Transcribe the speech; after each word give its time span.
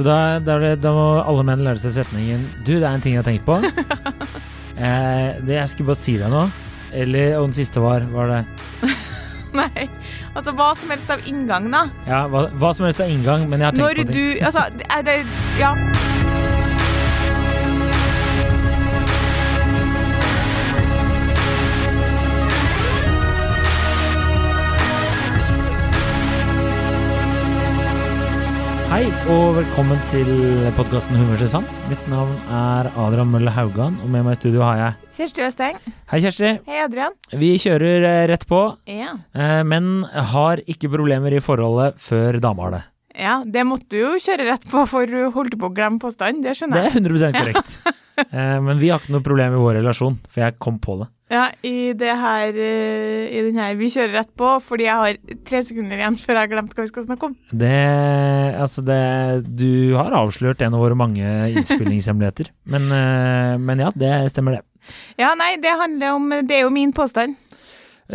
Så 0.00 0.04
da, 0.06 0.38
da, 0.40 0.54
da 0.80 0.90
må 0.96 1.02
alle 1.20 1.42
menn 1.44 1.60
lære 1.60 1.76
seg 1.82 1.92
setningen 1.98 2.46
Du, 2.64 2.78
det 2.78 2.86
er 2.88 2.94
en 2.94 3.02
ting 3.04 3.18
jeg 3.18 3.20
har 3.20 3.26
tenkt 3.26 3.44
på. 3.44 3.58
eh, 4.80 5.34
det 5.44 5.58
Jeg 5.58 5.68
skulle 5.74 5.90
bare 5.90 6.00
si 6.00 6.14
deg 6.16 6.32
nå. 6.32 6.40
Eller, 6.96 7.34
og 7.36 7.50
den 7.50 7.58
siste 7.58 7.82
var 7.84 8.06
Var 8.08 8.32
det 8.32 8.40
Nei. 9.60 9.90
Altså 10.32 10.54
hva 10.56 10.70
som 10.78 10.94
helst 10.94 11.10
av 11.12 11.26
inngang, 11.28 11.66
da. 11.74 11.82
Ja, 12.08 12.22
hva, 12.32 12.46
hva 12.62 12.70
som 12.72 12.86
helst 12.86 13.02
av 13.02 13.10
inngang, 13.12 13.44
men 13.50 13.60
jeg 13.60 13.66
har 13.68 13.76
tenkt 13.76 13.84
Når 13.84 14.00
på 14.00 14.08
ting. 14.08 14.40
du 14.40 14.46
Altså, 14.46 14.64
det 14.80 15.04
det 15.10 15.18
Ja. 15.60 15.74
Hei, 28.90 29.04
og 29.30 29.52
velkommen 29.54 30.00
til 30.10 30.26
podkasten 30.74 31.14
Humørsesong. 31.20 31.66
Mitt 31.90 32.02
navn 32.10 32.32
er 32.50 32.88
Adrian 32.98 33.30
Mølle 33.30 33.52
Haugan, 33.54 33.94
og 34.02 34.10
med 34.10 34.24
meg 34.26 34.34
i 34.34 34.40
studio 34.40 34.64
har 34.66 34.80
jeg 34.80 35.10
Kjersti 35.14 35.44
Østeng. 35.46 35.78
Hei, 36.10 36.18
Kjersti. 36.24 36.50
Hei, 36.66 36.80
Adrian. 36.84 37.14
Vi 37.38 37.52
kjører 37.62 38.06
eh, 38.08 38.22
rett 38.32 38.46
på, 38.50 38.60
Ja. 38.90 39.12
eh, 39.34 39.60
men 39.62 40.02
har 40.34 40.62
ikke 40.66 40.90
problemer 40.90 41.36
i 41.38 41.42
forholdet 41.44 42.00
før 42.02 42.40
dama 42.42 42.66
har 42.66 42.76
det. 42.78 42.82
ja, 43.20 43.36
det 43.46 43.64
måtte 43.66 43.88
du 43.90 43.98
jo 44.00 44.12
kjøre 44.18 44.48
rett 44.50 44.66
på, 44.70 44.82
for 44.90 45.06
du 45.06 45.30
holdt 45.34 45.54
på 45.60 45.70
å 45.70 45.74
glemme 45.74 46.00
påstanden. 46.02 46.42
Det 46.42 46.50
Det 46.50 46.58
skjønner 46.58 46.82
jeg. 46.82 46.90
er 46.90 47.00
100% 47.00 47.40
korrekt. 47.40 47.80
Eh, 48.20 48.58
Men 48.60 48.76
vi 48.76 48.90
har 48.90 48.98
ikke 49.00 49.14
noe 49.14 49.22
problem 49.24 49.54
i 49.56 49.60
vår 49.62 49.78
relasjon, 49.78 50.18
for 50.28 50.42
jeg 50.42 50.58
kom 50.60 50.76
på 50.78 50.98
det. 51.00 51.06
Ja, 51.30 51.44
i 51.62 51.92
det 51.94 52.14
her 52.18 52.56
eh, 52.58 53.28
I 53.30 53.42
den 53.46 53.58
her 53.60 53.76
Vi 53.78 53.90
kjører 53.94 54.16
rett 54.18 54.30
på, 54.38 54.48
fordi 54.66 54.88
jeg 54.88 54.98
har 54.98 55.36
tre 55.46 55.60
sekunder 55.62 56.00
igjen 56.00 56.16
før 56.18 56.34
jeg 56.34 56.42
har 56.42 56.50
glemt 56.50 56.74
hva 56.74 56.86
vi 56.86 56.90
skal 56.90 57.06
snakke 57.06 57.28
om. 57.30 57.36
Det 57.54 57.76
Altså, 58.60 58.82
det 58.86 58.98
Du 59.60 59.94
har 59.94 60.16
avslørt 60.18 60.64
en 60.66 60.74
av 60.74 60.82
våre 60.82 60.98
mange 60.98 61.22
innspillingshemmeligheter. 61.54 62.50
Men, 62.72 62.90
eh, 62.94 63.54
men 63.62 63.82
ja, 63.82 63.92
det 63.94 64.10
stemmer, 64.34 64.58
det. 64.58 64.92
Ja, 65.20 65.30
nei, 65.38 65.54
det 65.62 65.70
handler 65.78 66.16
om 66.16 66.28
Det 66.46 66.58
er 66.58 66.64
jo 66.64 66.74
min 66.74 66.92
påstand. 66.96 67.38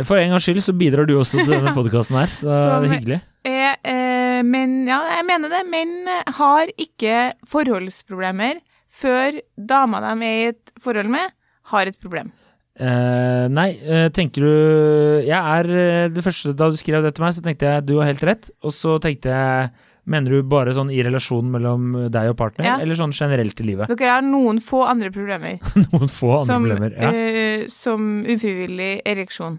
For 0.04 0.20
en 0.20 0.34
gangs 0.34 0.44
skyld 0.44 0.60
så 0.66 0.76
bidrar 0.76 1.08
du 1.08 1.16
også 1.16 1.40
til 1.40 1.54
denne 1.54 1.72
podkasten 1.76 2.18
her, 2.20 2.32
så 2.42 2.52
det 2.52 2.90
er 2.90 2.96
hyggelig. 2.98 3.20
Eh, 3.48 3.76
eh, 3.88 4.40
men 4.44 4.82
ja, 4.90 5.00
jeg 5.16 5.28
mener 5.30 5.54
det. 5.54 5.62
Menn 5.72 6.10
har 6.36 6.72
ikke 6.76 7.30
forholdsproblemer 7.48 8.60
før 8.92 9.40
dama 9.56 10.04
de 10.04 10.16
er 10.28 10.42
i 10.42 10.50
et 10.52 10.74
forhold 10.84 11.12
med, 11.16 11.32
har 11.72 11.88
et 11.88 12.00
problem. 12.02 12.34
Eh, 12.76 13.46
nei, 13.56 13.70
uh, 13.88 14.10
tenker 14.12 14.44
du 14.44 15.24
Jeg 15.24 15.38
er 15.40 15.70
eh, 15.72 16.08
Det 16.12 16.20
første 16.26 16.52
da 16.60 16.68
du 16.68 16.76
skrev 16.76 17.06
det 17.06 17.14
til 17.16 17.24
meg, 17.24 17.32
så 17.32 17.40
tenkte 17.46 17.70
jeg 17.70 17.86
du 17.88 17.94
har 18.02 18.10
helt 18.10 18.24
rett. 18.28 18.50
Og 18.68 18.74
så 18.76 18.98
tenkte 19.00 19.32
jeg 19.32 19.70
Mener 20.12 20.36
du 20.36 20.44
bare 20.46 20.74
sånn 20.76 20.92
i 20.94 21.00
relasjonen 21.02 21.50
mellom 21.56 21.86
deg 22.14 22.28
og 22.30 22.36
partner, 22.38 22.68
Ja. 22.68 22.74
eller 22.84 22.94
sånn 23.00 23.16
generelt 23.16 23.58
i 23.64 23.64
livet? 23.66 23.90
Dere 23.98 24.12
har 24.20 24.22
noen 24.28 24.60
få 24.62 24.84
andre 24.86 25.10
problemer, 25.10 25.56
Noen 25.96 26.12
få 26.14 26.36
andre 26.44 26.52
som, 26.52 26.68
problemer. 26.68 26.94
Ja. 27.00 27.10
Uh, 27.10 27.64
som 27.74 28.04
ufrivillig 28.36 28.92
ereksjon. 29.08 29.56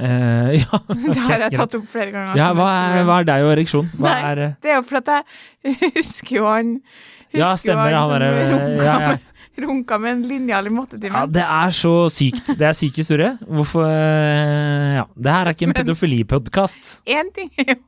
Uh, 0.00 0.54
ja. 0.62 0.80
Det 1.04 1.18
har 1.26 1.44
jeg 1.44 1.52
tatt 1.58 1.76
opp 1.76 1.84
flere 1.92 2.14
ganger. 2.14 2.38
ja, 2.38 2.48
hva 2.56 2.70
er, 2.78 3.02
hva 3.10 3.18
er 3.20 3.28
deg 3.34 3.44
og 3.44 3.52
ereksjon? 3.58 3.90
Hva 3.98 4.14
Nei. 4.14 4.20
er 4.30 4.42
Det 4.62 4.70
er 4.72 4.78
jo 4.78 4.86
fordi 4.88 5.18
jeg 5.66 5.92
husker 5.98 6.36
jo 6.38 6.46
han 6.48 6.70
husker 6.80 7.42
Ja, 7.42 7.50
stemmer, 7.60 7.90
jo 7.92 7.98
han 8.00 8.06
som 8.08 8.14
derre- 8.16 8.46
runka, 8.54 8.84
ja, 8.86 8.94
ja. 9.04 9.16
runka 9.66 9.98
med 9.98 10.12
en 10.12 10.22
linjal 10.28 10.66
i 10.70 10.72
Ja, 11.10 11.26
det 11.26 11.42
er 11.44 11.70
så 11.74 11.94
sykt. 12.12 12.52
Det 12.58 12.66
er 12.66 12.72
syk 12.76 12.96
historie. 13.02 13.36
Hvorfor 13.46 13.84
eh, 13.86 14.96
Ja. 15.00 15.04
Det 15.16 15.32
her 15.32 15.46
er 15.46 15.54
ikke 15.54 15.68
en 15.68 15.76
pedofilipodkast. 15.80 17.02
Én 17.08 17.30
ting 17.34 17.50
er 17.58 17.74
jo 17.74 17.80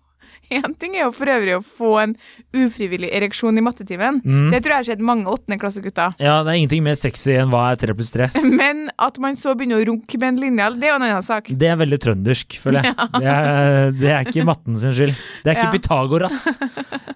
en 0.61 0.75
ting 0.79 0.97
er 0.97 1.07
jo 1.07 1.13
for 1.17 1.31
øvrig 1.33 1.57
å 1.59 1.63
få 1.65 1.93
en 2.03 2.15
ufrivillig 2.57 3.11
ereksjon 3.15 3.59
i 3.59 3.65
mattetimen. 3.65 4.21
Mm. 4.25 4.51
Det 4.55 4.63
tror 4.63 4.75
jeg 4.75 4.81
har 4.81 4.89
skjedd 4.91 5.05
mange 5.09 5.33
åttendeklassegutter. 5.33 6.17
Ja, 6.23 6.39
det 6.45 6.53
er 6.55 6.61
ingenting 6.61 6.85
mer 6.87 6.99
sexy 6.99 7.35
enn 7.41 7.53
hva 7.53 7.65
er 7.73 7.81
tre 7.81 7.97
pluss 7.97 8.13
tre. 8.15 8.29
Men 8.63 8.87
at 9.03 9.19
man 9.23 9.39
så 9.39 9.57
begynner 9.59 9.83
å 9.83 9.89
runke 9.93 10.21
med 10.21 10.35
en 10.35 10.41
linjal, 10.47 10.79
det 10.79 10.89
er 10.89 10.95
jo 10.95 11.01
en 11.01 11.07
annen 11.09 11.27
sak. 11.27 11.51
Det 11.51 11.71
er 11.73 11.81
veldig 11.81 12.01
trøndersk, 12.07 12.59
føler 12.63 12.91
jeg. 12.91 12.99
Det, 13.23 13.29
er, 13.29 13.91
det 13.95 14.09
er 14.11 14.29
ikke 14.29 14.45
matten 14.47 14.77
sin 14.81 14.95
skyld. 14.97 15.13
Det 15.45 15.53
er 15.53 15.59
ikke 15.59 15.69
Ja. 15.69 15.73
Pythagoras 15.73 16.37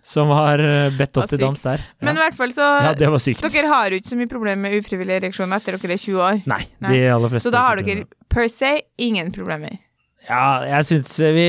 som 0.06 0.31
har 0.33 0.60
eh, 0.62 0.93
bedt 0.97 1.19
opp 1.19 1.28
til 1.31 1.41
dans 1.43 1.62
der. 1.66 1.83
Ja. 1.83 2.06
Men 2.06 2.19
i 2.19 2.22
hvert 2.22 2.37
fall 2.39 2.53
så 2.56 2.66
ja, 2.87 2.93
det 2.97 3.09
var 3.10 3.22
sykt. 3.22 3.43
Dere 3.53 3.71
har 3.72 3.91
jo 3.91 3.99
ikke 4.00 4.12
så 4.12 4.19
mye 4.21 4.31
problemer 4.31 4.69
med 4.69 4.77
ufrivillig 4.78 5.16
ereksjon 5.19 5.53
etter 5.56 5.77
dere 5.81 5.97
er 5.97 6.03
20 6.03 6.22
år. 6.28 6.41
Nei, 6.49 6.60
Nei. 6.84 6.93
de 6.94 7.00
aller 7.16 7.33
fleste 7.33 7.49
Så 7.49 7.55
da 7.55 7.65
har 7.66 7.77
har 7.77 7.83
dere 7.84 8.06
per 8.33 8.49
se 8.53 8.72
ingen 9.03 9.33
problemer. 9.34 9.78
Ja, 10.26 10.47
jeg 10.66 10.87
syns 10.88 11.12
vi 11.20 11.48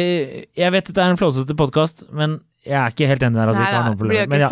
Jeg 0.57 0.73
vet 0.75 0.91
at 0.91 0.95
det 0.95 1.03
er 1.03 1.13
en 1.13 1.19
flåsete 1.19 1.55
podkast, 1.57 2.05
men 2.13 2.39
jeg 2.67 2.77
er 2.77 2.93
ikke 2.93 3.07
helt 3.09 3.23
enig 3.23 3.39
der 3.39 3.53
vi 3.53 3.61
Nei 3.61 3.69
da, 3.71 3.93
blir 3.95 4.27
dere 4.27 4.41
ja, 4.43 4.49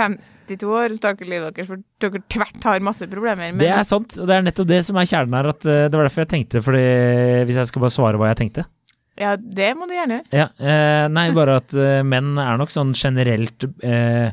52 0.48 0.70
år, 0.72 0.94
så 0.96 1.02
dere, 1.04 1.28
livet 1.30 1.58
deres, 1.58 1.68
for 1.68 1.82
dere 2.02 2.22
tvert 2.32 2.68
har 2.70 2.86
masse 2.86 3.08
problemer. 3.12 3.52
Men 3.52 3.60
det 3.60 3.72
er 3.76 3.84
sant, 3.88 4.16
og 4.22 4.30
det 4.30 4.38
er 4.38 4.46
nettopp 4.46 4.70
det 4.70 4.80
som 4.88 5.00
er 5.02 5.10
kjernen 5.10 5.36
her. 5.36 5.50
At 5.52 5.68
eh, 5.68 5.84
det 5.90 6.00
var 6.00 6.08
derfor 6.08 6.24
jeg 6.24 6.32
tenkte, 6.32 6.62
fordi 6.64 6.84
hvis 7.50 7.60
jeg 7.60 7.70
skal 7.72 7.84
bare 7.84 7.96
svare 7.98 8.22
hva 8.22 8.32
jeg 8.32 8.42
tenkte 8.46 8.66
ja, 9.16 9.36
det 9.40 9.70
må 9.80 9.88
du 9.88 9.94
gjerne 9.96 10.18
gjøre. 10.20 10.28
Ja, 10.36 10.50
eh, 10.60 11.06
Nei, 11.08 11.30
bare 11.36 11.60
at 11.62 11.76
eh, 11.80 12.02
menn 12.04 12.34
er 12.42 12.58
nok 12.60 12.74
sånn 12.74 12.92
generelt 13.00 13.64
eh, 13.80 14.28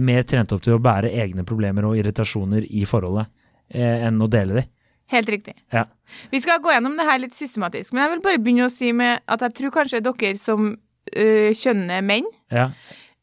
mer 0.00 0.24
trent 0.24 0.54
opp 0.56 0.62
til 0.64 0.78
å 0.78 0.82
bære 0.82 1.10
egne 1.12 1.44
problemer 1.44 1.84
og 1.84 1.98
irritasjoner 2.00 2.64
i 2.64 2.86
forholdet 2.88 3.28
eh, 3.68 4.06
enn 4.06 4.22
å 4.24 4.28
dele 4.32 4.62
de. 4.62 4.64
Helt 5.12 5.28
riktig. 5.28 5.54
Ja. 5.72 5.84
Vi 6.32 6.40
skal 6.40 6.60
gå 6.64 6.72
gjennom 6.72 6.94
det 6.96 7.04
her 7.08 7.18
litt 7.20 7.34
systematisk, 7.36 7.92
men 7.92 8.02
jeg 8.06 8.12
vil 8.14 8.22
bare 8.24 8.38
begynne 8.42 8.68
å 8.68 8.72
si 8.72 8.92
med 8.96 9.20
at 9.28 9.40
jeg 9.44 9.54
tror 9.58 9.74
kanskje 9.78 10.00
dere 10.06 10.36
som 10.40 10.70
øh, 11.16 11.50
kjønner 11.54 12.00
menn, 12.02 12.24
Ja. 12.50 12.70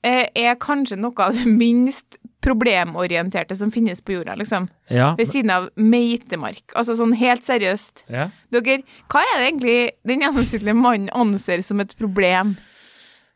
eh, 0.03 0.28
er 0.36 0.56
kanskje 0.62 0.97
noe 1.02 1.14
av 1.25 1.34
det 1.34 1.46
minst 1.50 2.19
problemorienterte 2.42 3.56
som 3.56 3.69
finnes 3.72 4.02
på 4.02 4.16
jorda, 4.16 4.36
liksom. 4.40 4.68
Ja. 4.90 5.12
Ved 5.18 5.28
siden 5.30 5.52
av 5.53 5.68
meitemark. 5.78 6.64
Altså 6.75 6.96
sånn 6.97 7.14
helt 7.18 7.46
seriøst. 7.46 8.06
ja. 8.09 8.30
Dere, 8.52 8.81
hva 9.09 9.22
er 9.22 9.38
det 9.40 9.48
egentlig 9.52 9.78
den 10.09 10.22
gjennomsnittlige 10.25 10.75
mannen 10.78 11.09
anser 11.13 11.62
som 11.66 11.80
et 11.80 11.96
problem? 11.98 12.56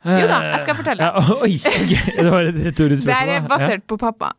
Jo 0.06 0.28
da, 0.30 0.40
jeg 0.54 0.62
skal 0.62 0.76
fortelle. 0.78 1.02
Ja, 1.02 1.22
oi, 1.42 1.56
det 1.58 2.30
var 2.30 2.46
et 2.52 2.60
retorisk 2.68 3.06
Det 3.10 3.16
er 3.38 3.48
basert 3.50 3.86
på 3.90 3.98
pappa. 3.98 4.34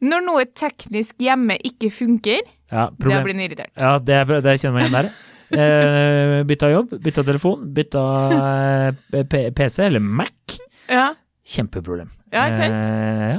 Når 0.00 0.22
noe 0.24 0.44
teknisk 0.56 1.18
hjemme 1.20 1.58
ikke 1.60 1.90
funker, 1.92 2.40
ja, 2.70 2.86
det 2.90 3.02
problem. 3.02 3.26
blir 3.26 3.36
han 3.36 3.44
irritert. 3.46 3.72
Ja, 3.76 3.96
det, 3.98 4.20
det 4.46 4.56
kjenner 4.60 4.78
meg 4.78 4.86
igjen 4.86 4.96
der. 4.98 5.10
Eh, 5.50 6.36
bytta 6.50 6.70
jobb, 6.70 6.94
bytta 7.02 7.26
telefon, 7.26 7.66
bytta 7.74 8.04
eh, 9.18 9.50
PC 9.56 9.86
eller 9.88 10.00
Mac. 10.00 10.58
Ja. 10.90 11.10
Kjempeproblem. 11.50 12.10
Ja, 12.30 12.46
ikke 12.46 12.60
sant? 12.60 12.82
Eh, 12.86 13.28
ja. 13.34 13.38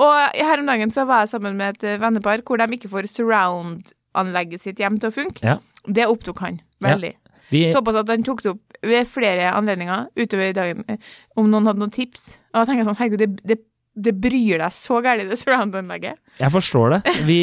Og 0.00 0.38
her 0.40 0.62
om 0.62 0.70
dagen 0.70 0.92
så 0.94 1.04
var 1.08 1.24
jeg 1.24 1.34
sammen 1.34 1.58
med 1.60 1.76
et 1.76 1.88
eh, 1.92 2.00
vennepar 2.00 2.44
hvor 2.46 2.60
de 2.60 2.68
ikke 2.76 2.92
får 2.92 3.10
surround-anlegget 3.12 4.64
sitt 4.64 4.80
hjem 4.80 4.96
til 5.00 5.10
å 5.10 5.16
funke. 5.16 5.44
Ja. 5.44 5.58
Det 5.84 6.08
opptok 6.08 6.40
han 6.44 6.60
veldig. 6.84 7.14
Vi, 7.50 7.64
Såpass 7.72 7.98
at 7.98 8.10
han 8.12 8.24
tok 8.24 8.44
det 8.44 8.52
opp 8.54 8.80
ved 8.86 9.08
flere 9.10 9.50
anledninger 9.52 10.06
utover 10.16 10.54
dagen 10.56 10.84
eh, 10.88 11.00
om 11.36 11.50
noen 11.50 11.68
hadde 11.68 11.82
noen 11.82 11.92
tips. 11.92 12.38
Og 12.52 12.60
da 12.60 12.64
tenker 12.64 12.84
jeg 12.84 12.88
sånn, 12.88 13.00
herregud, 13.00 13.24
det, 13.24 13.30
det, 13.44 13.58
det 14.02 14.14
bryr 14.20 14.58
deg 14.62 14.72
så 14.74 15.00
gærent, 15.04 15.28
det 15.30 15.38
surround-anlegget. 15.40 16.16
jeg 16.40 16.50
forstår 16.54 16.90
det. 16.96 17.00
Vi, 17.28 17.38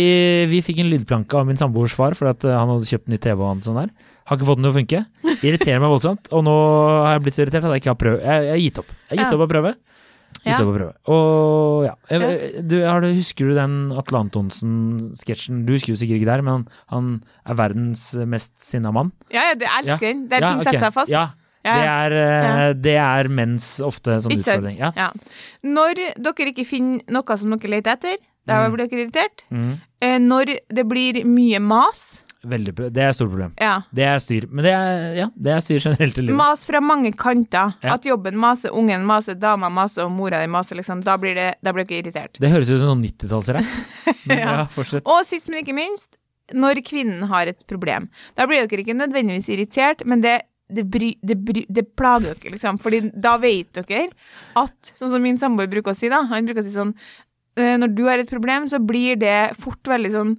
vi 0.51 0.62
fikk 0.66 0.79
en 0.84 0.90
lydplanke 0.91 1.38
av 1.40 1.45
min 1.47 1.57
samboers 1.59 1.94
far 1.95 2.13
fordi 2.18 2.29
at 2.34 2.45
eh, 2.50 2.57
han 2.57 2.69
hadde 2.73 2.90
kjøpt 2.90 3.07
ny 3.13 3.18
TV 3.22 3.38
og 3.41 3.50
annet 3.53 3.66
sånt 3.69 3.81
der. 3.84 3.91
Har 4.28 4.38
ikke 4.38 4.47
fått 4.50 4.59
den 4.59 4.67
til 4.67 4.73
å 4.73 4.78
funke. 4.78 5.03
Irriterer 5.46 5.79
meg 5.79 5.91
voldsomt. 5.94 6.28
Og 6.35 6.41
nå 6.44 6.53
har 7.06 7.13
jeg 7.16 7.22
blitt 7.28 7.35
så 7.38 7.44
irritert 7.46 7.63
at 7.67 7.75
jeg 7.78 7.84
ikke 7.85 7.94
har 7.94 8.01
prøvd. 8.01 8.23
Jeg 8.28 8.50
har 8.51 8.63
gitt 8.66 8.79
opp. 8.81 8.90
Jeg 8.91 9.13
har 9.13 9.22
gitt 9.23 9.31
Ja. 9.31 9.38
opp 9.38 9.46
å 9.46 9.51
prøve. 9.53 9.72
Gitt 10.38 10.47
Ja. 10.51 10.57
opp 10.59 10.67
å 10.67 10.75
prøve. 10.75 10.94
Og 11.16 11.85
ja. 11.88 11.94
Jeg, 12.12 12.67
Du, 12.67 12.75
har 12.84 13.00
du, 13.01 13.07
husker 13.16 13.47
du 13.47 13.53
den 13.56 13.78
Atle 13.96 14.19
Antonsen-sketsjen? 14.25 15.62
Du 15.67 15.73
husker 15.75 15.94
jo 15.94 16.00
sikkert 16.00 16.19
ikke 16.22 16.29
der, 16.34 16.44
men 16.44 16.53
han, 16.53 16.66
han 16.91 17.09
er 17.47 17.57
verdens 17.59 18.03
mest 18.28 18.56
sinna 18.63 18.91
mann. 18.96 19.12
Ja, 19.31 19.50
ja, 19.51 19.56
det 19.59 19.67
jeg 19.69 19.84
elsker 19.85 20.07
den. 20.12 20.28
Der 20.31 20.44
Ja, 20.44 20.50
ting 20.51 20.59
ok. 20.62 20.67
setter 20.67 20.85
seg 20.88 20.94
fast. 21.00 21.12
Ja, 21.13 21.25
Ja, 21.67 21.75
det 21.78 21.88
er, 21.91 22.17
eh, 22.69 22.73
det 22.88 22.95
er 23.03 23.29
mens 23.29 23.67
ofte 23.83 24.19
som 24.23 24.31
Ikke 24.31 24.45
utfordring. 24.45 24.78
Ja. 24.79 25.11
Når 25.67 26.00
dere 26.17 26.51
ikke 26.53 26.66
finner 26.67 27.03
noe 27.11 27.38
som 27.38 27.51
dere 27.57 27.73
leter 27.78 27.97
etter, 27.97 28.17
da 28.47 28.61
Mm. 28.63 28.72
blir 28.75 28.88
dere 28.88 29.02
irritert. 29.05 29.43
Mhm. 29.52 29.73
Eh, 30.02 30.17
Når 30.19 30.46
det 30.73 30.87
blir 30.87 31.23
mye 31.25 31.59
mas, 31.59 32.23
Veldig, 32.47 32.75
det 32.93 32.97
er 33.02 33.09
et 33.09 33.16
stort 33.16 33.31
problem. 33.31 33.52
ja. 33.59 33.81
Det 33.93 34.03
er 34.05 34.19
styr. 34.19 34.46
Men 34.49 34.64
det 34.64 34.72
er, 34.72 35.16
ja, 35.17 35.25
det 35.35 35.52
er 35.52 35.58
styr 35.59 35.79
generelt 35.84 36.17
i 36.17 36.22
livet. 36.22 36.35
Mas 36.37 36.64
fra 36.64 36.79
mange 36.79 37.11
kanter. 37.17 37.73
Ja. 37.84 37.96
At 37.96 38.03
jobben 38.05 38.35
maser, 38.37 38.70
ungen 38.72 39.03
maser, 39.03 39.34
dama 39.37 39.67
maser 39.70 40.05
og 40.05 40.11
mora 40.11 40.40
di 40.40 40.47
maser, 40.47 40.75
liksom. 40.78 41.03
Da 41.03 41.17
blir, 41.17 41.34
det, 41.35 41.55
da 41.61 41.73
blir 41.73 41.84
dere 41.84 42.03
irritert. 42.03 42.37
Det 42.40 42.49
høres 42.49 42.70
ut 42.72 42.79
som 42.79 42.93
noen 42.93 43.03
90-tallsrapp. 43.03 43.66
Men 44.28 44.37
Ja. 44.37 44.67
Og 45.03 45.25
sist, 45.25 45.49
men 45.49 45.66
ikke 45.66 45.75
minst, 45.75 46.16
når 46.53 46.79
kvinnen 46.87 47.28
har 47.28 47.47
et 47.47 47.66
problem. 47.67 48.08
Da 48.37 48.46
blir 48.47 48.66
dere 48.67 48.79
ikke 48.85 48.96
nødvendigvis 48.96 49.49
irritert, 49.49 50.05
men 50.05 50.22
det, 50.22 50.41
det, 50.67 50.84
bry, 50.91 51.14
det, 51.23 51.37
bry, 51.47 51.64
det 51.69 51.85
plager 51.96 52.35
dere, 52.35 52.53
liksom. 52.55 52.79
Fordi 52.84 53.02
da 53.14 53.37
vet 53.41 53.79
dere 53.79 54.08
at, 54.59 54.91
sånn 54.97 55.14
som 55.14 55.23
min 55.23 55.40
samboer 55.40 55.69
bruker 55.72 55.93
å 55.93 55.97
si, 55.97 56.09
da, 56.11 56.23
han 56.31 56.47
bruker 56.47 56.64
å 56.64 56.67
si 56.67 56.75
sånn 56.75 56.93
eh, 57.58 57.75
Når 57.79 57.93
du 57.96 58.03
har 58.09 58.19
et 58.19 58.31
problem, 58.31 58.67
så 58.72 58.81
blir 58.84 59.19
det 59.19 59.53
fort 59.61 59.87
veldig 59.87 60.14
sånn 60.16 60.34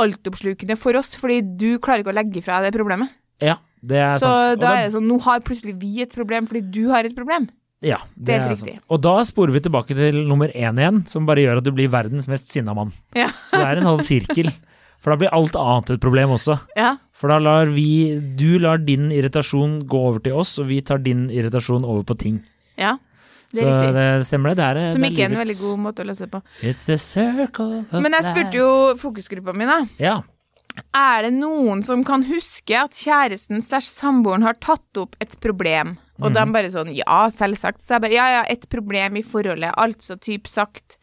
altoppslukende 0.00 0.76
for 0.80 0.96
oss, 1.00 1.14
fordi 1.18 1.40
du 1.42 1.70
klarer 1.82 2.04
ikke 2.04 2.12
å 2.12 2.18
legge 2.18 2.44
fra 2.44 2.60
deg 2.60 2.70
det 2.70 2.78
problemet. 2.78 3.16
Ja, 3.40 3.56
det 3.80 3.98
er 3.98 4.20
Så 4.20 4.28
sant. 4.28 4.52
Så 4.52 4.60
da 4.60 4.74
er 4.76 4.84
det 4.86 4.94
sånn, 4.94 5.08
nå 5.08 5.16
har 5.24 5.42
plutselig 5.44 5.74
vi 5.80 6.04
et 6.04 6.12
problem 6.14 6.48
fordi 6.50 6.62
du 6.76 6.84
har 6.92 7.08
et 7.08 7.16
problem. 7.16 7.48
Ja, 7.80 8.02
det, 8.12 8.26
det 8.28 8.34
er 8.36 8.50
er 8.52 8.58
sant. 8.60 8.82
Og 8.92 9.00
da 9.00 9.14
sporer 9.24 9.56
vi 9.56 9.62
tilbake 9.64 9.96
til 9.96 10.20
nummer 10.28 10.52
én 10.52 10.80
igjen, 10.80 11.00
som 11.08 11.28
bare 11.28 11.46
gjør 11.46 11.62
at 11.62 11.66
du 11.66 11.72
blir 11.72 11.88
verdens 11.92 12.28
mest 12.28 12.52
sinna 12.52 12.76
mann. 12.76 12.92
Ja. 13.16 13.30
Så 13.48 13.56
det 13.56 13.70
er 13.70 13.80
en 13.80 13.88
sånn 13.94 14.04
sirkel. 14.06 14.52
For 15.00 15.10
da 15.14 15.16
blir 15.16 15.32
alt 15.32 15.56
annet 15.56 15.90
et 15.96 16.00
problem 16.02 16.34
også. 16.36 16.58
Ja. 16.76 16.94
For 17.16 17.28
da 17.32 17.38
lar 17.40 17.66
vi 17.72 18.18
Du 18.36 18.58
lar 18.58 18.78
din 18.78 19.10
irritasjon 19.12 19.86
gå 19.88 20.00
over 20.10 20.20
til 20.24 20.32
oss, 20.36 20.58
og 20.60 20.68
vi 20.68 20.80
tar 20.82 20.98
din 21.04 21.28
irritasjon 21.30 21.84
over 21.84 22.02
på 22.04 22.18
ting. 22.18 22.42
ja. 22.78 22.96
Det 23.52 23.64
Så 23.64 23.66
er 23.66 23.80
riktig. 23.82 23.94
det 23.94 24.26
stemmer, 24.28 24.48
det. 24.54 24.56
det 24.56 24.82
er, 24.84 24.92
Som 24.92 25.02
ikke 25.02 25.22
er 25.24 25.30
en 25.32 25.40
veldig 25.40 25.56
god 25.58 25.78
måte 25.82 26.02
å 26.04 26.06
løse 26.06 26.26
på. 26.30 26.38
It's 26.62 26.84
the 26.86 26.96
circle 26.96 27.80
of 27.90 28.00
Men 28.00 28.12
jeg 28.14 28.22
spurte 28.28 28.54
jo 28.54 28.68
fokusgruppa 28.94 29.52
mi, 29.58 29.66
da. 29.66 29.80
Ja. 29.98 30.20
Er 30.94 31.22
det 31.26 31.32
noen 31.34 31.82
som 31.82 32.04
kan 32.06 32.22
huske 32.28 32.76
at 32.78 32.92
kjæresten 32.94 33.58
slash 33.60 33.88
samboeren 33.90 34.46
har 34.46 34.54
tatt 34.62 34.96
opp 35.02 35.16
et 35.20 35.34
problem? 35.42 35.96
Og 36.22 36.30
de 36.32 36.44
bare 36.52 36.70
sånn 36.70 36.94
Ja, 36.94 37.24
selvsagt. 37.32 37.82
Så 37.82 37.96
jeg 37.96 38.02
bare 38.04 38.12
Ja, 38.14 38.28
ja, 38.36 38.42
et 38.48 38.68
problem 38.70 39.16
i 39.18 39.22
forholdet. 39.26 39.74
Altså 39.76 40.14
typ 40.20 40.46
sagt 40.46 40.99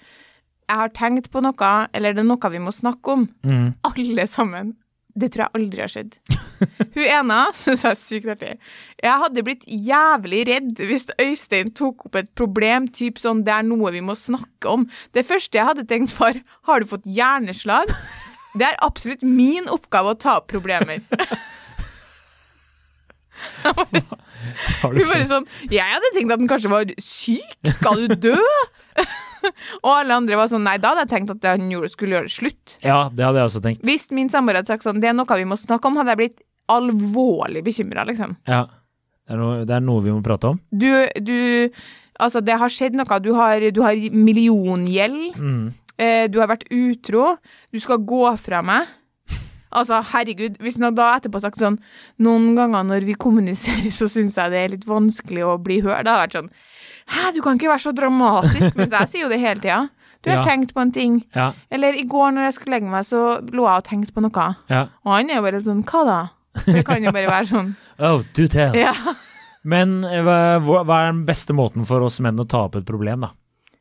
Jeg 0.68 0.82
har 0.82 0.92
tenkt 0.92 1.30
på 1.32 1.40
noe, 1.44 1.72
eller 1.96 2.16
det 2.16 2.24
er 2.26 2.28
noe 2.28 2.52
vi 2.52 2.60
må 2.60 2.74
snakke 2.76 3.14
om. 3.14 3.24
Mm. 3.48 3.70
Alle 3.88 4.28
sammen. 4.28 4.74
Det 5.18 5.32
tror 5.34 5.48
jeg 5.48 5.58
aldri 5.58 5.82
har 5.82 5.90
skjedd. 5.90 6.18
Hun 6.96 7.04
ene 7.06 7.38
syns 7.58 7.84
jeg 7.86 7.90
er 7.90 7.98
sykt 7.98 8.32
artig. 8.34 8.52
Jeg 9.02 9.22
hadde 9.24 9.44
blitt 9.48 9.64
jævlig 9.66 10.44
redd 10.50 10.82
hvis 10.90 11.08
Øystein 11.24 11.72
tok 11.78 12.06
opp 12.10 12.20
et 12.20 12.30
problem, 12.38 12.90
typ 12.94 13.18
sånn 13.22 13.42
det 13.48 13.56
er 13.56 13.66
noe 13.66 13.94
vi 13.96 14.04
må 14.06 14.14
snakke 14.18 14.70
om. 14.70 14.86
Det 15.18 15.26
første 15.26 15.58
jeg 15.58 15.70
hadde 15.72 15.88
tenkt 15.90 16.14
var 16.20 16.38
har 16.70 16.84
du 16.84 16.92
fått 16.92 17.08
hjerneslag? 17.10 17.90
Det 18.58 18.68
er 18.68 18.78
absolutt 18.86 19.24
min 19.26 19.70
oppgave 19.72 20.14
å 20.14 20.20
ta 20.20 20.38
opp 20.42 20.52
problemer. 20.52 21.02
Hun 23.62 24.04
bare 24.82 25.26
sånn 25.30 25.46
Jeg 25.70 25.86
hadde 25.86 26.10
tenkt 26.16 26.34
at 26.34 26.42
den 26.42 26.50
kanskje 26.50 26.72
var 26.74 26.94
syk. 27.02 27.58
Skal 27.78 28.06
du 28.06 28.16
dø? 28.30 28.38
Og 29.86 29.92
alle 29.94 30.18
andre 30.18 30.40
var 30.40 30.50
sånn 30.52 30.66
Nei, 30.68 30.78
da 30.82 30.94
hadde 30.94 31.06
jeg 31.06 31.14
tenkt 31.14 31.36
at 31.36 31.48
han 31.52 31.70
skulle 31.92 32.18
gjøre 32.18 32.30
det 32.30 32.36
slutt. 32.36 32.76
Ja, 32.84 33.08
det 33.14 33.26
hadde 33.28 33.42
jeg 33.42 33.52
også 33.52 33.64
tenkt. 33.64 33.86
Hvis 33.88 34.10
min 34.16 34.32
samboer 34.34 34.60
hadde 34.60 34.72
sagt 34.72 34.88
sånn 34.88 35.02
Det 35.04 35.12
er 35.12 35.16
noe 35.18 35.40
vi 35.40 35.48
må 35.50 35.60
snakke 35.60 35.90
om, 35.90 36.00
hadde 36.02 36.16
jeg 36.16 36.24
blitt 36.24 36.44
alvorlig 36.68 37.64
bekymra, 37.64 38.04
liksom. 38.10 38.36
Ja. 38.50 38.66
Det 39.28 39.36
er, 39.36 39.40
noe, 39.40 39.64
det 39.68 39.76
er 39.76 39.84
noe 39.84 40.04
vi 40.04 40.12
må 40.16 40.22
prate 40.24 40.54
om. 40.54 40.60
Du, 40.72 40.90
du 41.20 41.38
Altså, 42.18 42.42
det 42.42 42.56
har 42.58 42.72
skjedd 42.74 42.96
noe. 42.98 43.20
Du 43.22 43.34
har, 43.38 43.62
du 43.72 43.82
har 43.86 43.98
milliongjeld. 44.14 45.36
Mm. 45.38 45.66
Eh, 45.98 46.26
du 46.32 46.40
har 46.42 46.50
vært 46.50 46.66
utro. 46.74 47.36
Du 47.74 47.80
skal 47.82 48.02
gå 48.08 48.24
fra 48.42 48.64
meg. 48.66 48.90
Altså, 49.78 50.00
herregud, 50.14 50.56
hvis 50.64 50.80
noen 50.80 50.96
da 50.96 51.10
etterpå 51.18 51.42
sagt 51.44 51.60
sånn 51.60 51.76
Noen 52.24 52.54
ganger 52.56 52.86
når 52.88 53.04
vi 53.10 53.18
kommuniserer, 53.20 53.90
så 53.92 54.08
syns 54.10 54.38
jeg 54.40 54.54
det 54.54 54.62
er 54.62 54.74
litt 54.78 54.88
vanskelig 54.88 55.44
å 55.46 55.58
bli 55.62 55.82
hørt. 55.84 56.06
Da 56.08 56.16
har 56.16 56.24
vært 56.26 56.38
sånn 56.40 56.52
Hæ, 57.08 57.32
du 57.36 57.42
kan 57.42 57.58
ikke 57.60 57.70
være 57.72 57.84
så 57.88 57.94
dramatisk. 57.96 58.76
Mens 58.76 58.92
jeg 58.92 59.08
sier 59.14 59.24
jo 59.28 59.30
det 59.32 59.40
hele 59.40 59.62
tida. 59.64 59.90
Du 60.26 60.30
har 60.32 60.42
Ja. 60.42 60.44
tenkt 60.44 60.74
på 60.74 60.82
en 60.82 60.92
ting. 60.92 61.24
Ja. 61.36 61.52
Eller 61.72 61.94
i 61.96 62.04
går 62.04 62.32
når 62.36 62.48
jeg 62.50 62.54
skulle 62.58 62.74
legge 62.76 62.90
meg, 62.92 63.06
så 63.06 63.40
lå 63.48 63.64
jeg 63.68 63.78
og 63.78 63.84
tenkte 63.88 64.14
på 64.14 64.22
noe. 64.26 64.56
ja. 64.70 64.88
Og 65.06 65.14
han 65.14 65.30
er 65.30 65.36
jo 65.40 65.42
bare 65.46 65.62
sånn 65.62 65.84
Hva 65.86 66.06
da? 66.06 66.20
For 66.58 66.72
det 66.74 66.86
kan 66.86 67.04
jo 67.04 67.12
bare 67.12 67.28
være 67.30 67.48
sånn. 67.52 67.76
Oh, 68.00 68.22
do 68.34 68.46
tell. 68.48 68.74
Ja. 68.78 68.94
Men 69.64 70.04
eh, 70.06 70.22
hva, 70.24 70.84
er 70.86 71.12
den 71.12 71.26
beste 71.26 71.54
måten 71.54 71.86
for 71.86 72.02
oss 72.06 72.20
menn 72.20 72.38
å 72.40 72.46
ta 72.48 72.66
opp 72.68 72.76
et 72.76 72.86
problem, 72.86 73.22
da? 73.26 73.32